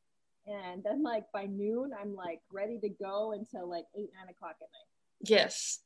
And 0.45 0.83
then, 0.83 1.03
like, 1.03 1.31
by 1.31 1.45
noon, 1.45 1.91
I'm 1.99 2.15
like 2.15 2.41
ready 2.51 2.79
to 2.79 2.89
go 2.89 3.31
until 3.31 3.69
like 3.69 3.85
eight, 3.95 4.09
nine 4.15 4.29
o'clock 4.29 4.55
at 4.61 4.67
night. 4.71 5.29
Yes. 5.29 5.79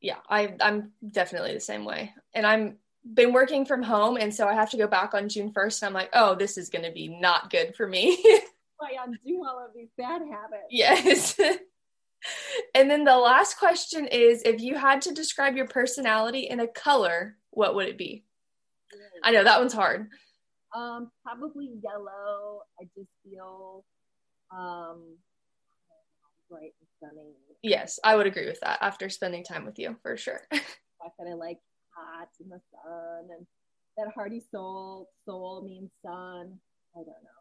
Yeah. 0.00 0.18
I, 0.28 0.54
I'm 0.60 0.92
definitely 1.10 1.54
the 1.54 1.60
same 1.60 1.84
way. 1.84 2.12
And 2.34 2.46
I'm, 2.46 2.76
been 3.12 3.34
working 3.34 3.66
from 3.66 3.82
home 3.82 4.16
and 4.16 4.34
so 4.34 4.48
I 4.48 4.54
have 4.54 4.70
to 4.70 4.78
go 4.78 4.86
back 4.86 5.12
on 5.12 5.28
June 5.28 5.52
1st 5.52 5.82
and 5.82 5.88
I'm 5.88 5.92
like, 5.92 6.08
oh, 6.14 6.34
this 6.34 6.56
is 6.56 6.70
going 6.70 6.86
to 6.86 6.90
be 6.90 7.08
not 7.08 7.50
good 7.50 7.74
for 7.76 7.86
me. 7.86 8.16
I 8.80 8.96
undo 9.04 9.44
all 9.44 9.62
of 9.62 9.74
these 9.74 9.90
bad 9.98 10.22
habits. 10.22 10.68
Yes. 10.70 11.38
and 12.74 12.90
then 12.90 13.04
the 13.04 13.16
last 13.16 13.58
question 13.58 14.06
is 14.06 14.42
if 14.42 14.60
you 14.60 14.76
had 14.76 15.02
to 15.02 15.12
describe 15.12 15.56
your 15.56 15.66
personality 15.66 16.48
in 16.48 16.60
a 16.60 16.66
color, 16.66 17.36
what 17.50 17.74
would 17.74 17.88
it 17.88 17.98
be? 17.98 18.24
I 19.22 19.30
know 19.30 19.44
that 19.44 19.58
one's 19.58 19.72
hard. 19.72 20.08
Um, 20.74 21.10
probably 21.24 21.70
yellow. 21.82 22.62
I 22.80 22.84
just 22.96 23.10
feel 23.24 23.84
um 24.54 25.16
bright 26.50 26.72
and 26.80 27.10
sunny. 27.10 27.32
Yes, 27.62 27.98
I 28.04 28.16
would 28.16 28.26
agree 28.26 28.46
with 28.46 28.60
that 28.60 28.78
after 28.80 29.08
spending 29.08 29.44
time 29.44 29.64
with 29.64 29.78
you 29.78 29.96
for 30.02 30.16
sure. 30.16 30.40
the 30.50 30.58
fact 30.58 31.16
that 31.18 31.28
I 31.30 31.34
like 31.34 31.58
hot 31.96 32.28
in 32.40 32.48
the 32.48 32.60
sun 32.72 33.28
and 33.36 33.46
that 33.96 34.08
hearty 34.14 34.42
soul. 34.50 35.08
Soul 35.24 35.64
means 35.64 35.90
sun. 36.04 36.58
I 36.94 36.98
don't 36.98 37.06
know. 37.06 37.33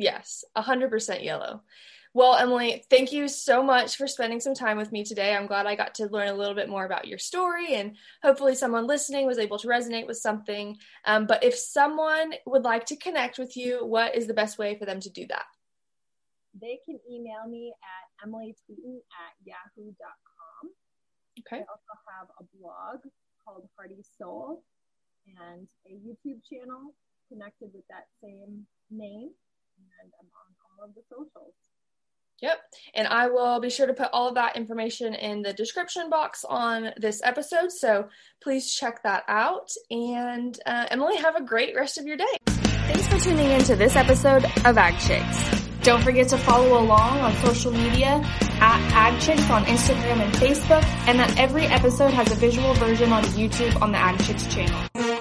Yes, 0.00 0.44
100% 0.56 1.22
yellow. 1.22 1.62
Well, 2.12 2.34
Emily, 2.34 2.84
thank 2.90 3.12
you 3.12 3.28
so 3.28 3.62
much 3.62 3.96
for 3.96 4.08
spending 4.08 4.40
some 4.40 4.54
time 4.54 4.76
with 4.76 4.90
me 4.90 5.04
today. 5.04 5.34
I'm 5.34 5.46
glad 5.46 5.66
I 5.66 5.76
got 5.76 5.94
to 5.96 6.06
learn 6.06 6.28
a 6.28 6.34
little 6.34 6.56
bit 6.56 6.68
more 6.68 6.84
about 6.84 7.06
your 7.06 7.18
story, 7.18 7.74
and 7.74 7.96
hopefully, 8.20 8.56
someone 8.56 8.88
listening 8.88 9.26
was 9.26 9.38
able 9.38 9.58
to 9.58 9.68
resonate 9.68 10.08
with 10.08 10.16
something. 10.16 10.76
Um, 11.04 11.26
but 11.26 11.44
if 11.44 11.54
someone 11.54 12.32
would 12.46 12.64
like 12.64 12.86
to 12.86 12.96
connect 12.96 13.38
with 13.38 13.56
you, 13.56 13.86
what 13.86 14.16
is 14.16 14.26
the 14.26 14.34
best 14.34 14.58
way 14.58 14.76
for 14.76 14.86
them 14.86 14.98
to 15.00 15.10
do 15.10 15.26
that? 15.28 15.44
They 16.60 16.80
can 16.84 16.98
email 17.08 17.46
me 17.48 17.72
at 17.84 18.28
emilytweeten 18.28 18.96
at 18.96 19.34
yahoo.com. 19.44 20.70
Okay. 21.38 21.62
I 21.62 21.66
also 21.70 21.94
have 22.18 22.28
a 22.40 22.44
blog 22.58 23.02
called 23.44 23.68
Hardy 23.76 24.02
Soul 24.18 24.64
and 25.38 25.68
a 25.86 25.92
YouTube 25.92 26.40
channel 26.50 26.94
connected 27.30 27.70
with 27.72 27.86
that 27.88 28.06
same 28.22 28.66
name, 28.90 29.30
and 30.02 30.12
I'm 30.18 30.28
on 30.34 30.48
all 30.78 30.88
of 30.88 30.94
the 30.94 31.02
socials. 31.08 31.54
Yep. 32.42 32.58
And 32.94 33.06
I 33.06 33.28
will 33.28 33.60
be 33.60 33.68
sure 33.68 33.86
to 33.86 33.92
put 33.92 34.08
all 34.12 34.28
of 34.28 34.34
that 34.36 34.56
information 34.56 35.14
in 35.14 35.42
the 35.42 35.52
description 35.52 36.08
box 36.08 36.44
on 36.48 36.90
this 36.96 37.20
episode. 37.22 37.70
So 37.70 38.08
please 38.42 38.72
check 38.72 39.02
that 39.02 39.24
out. 39.28 39.70
And 39.90 40.58
uh, 40.64 40.86
Emily, 40.90 41.16
have 41.16 41.36
a 41.36 41.44
great 41.44 41.74
rest 41.76 41.98
of 41.98 42.06
your 42.06 42.16
day. 42.16 42.24
Thanks 42.46 43.06
for 43.06 43.18
tuning 43.18 43.50
in 43.50 43.62
to 43.64 43.76
this 43.76 43.94
episode 43.94 44.44
of 44.64 44.78
Ag 44.78 44.98
Chicks. 44.98 45.70
Don't 45.82 46.02
forget 46.02 46.28
to 46.28 46.38
follow 46.38 46.78
along 46.80 47.20
on 47.20 47.34
social 47.36 47.72
media 47.72 48.20
at 48.60 48.92
Ag 48.92 49.20
Chicks 49.20 49.48
on 49.48 49.64
Instagram 49.64 50.22
and 50.22 50.32
Facebook, 50.34 50.84
and 51.06 51.18
that 51.18 51.38
every 51.38 51.66
episode 51.66 52.12
has 52.12 52.30
a 52.32 52.34
visual 52.34 52.74
version 52.74 53.12
on 53.12 53.22
YouTube 53.24 53.80
on 53.80 53.92
the 53.92 53.98
Ag 53.98 54.18
Chicks 54.20 54.46
channel. 54.46 55.19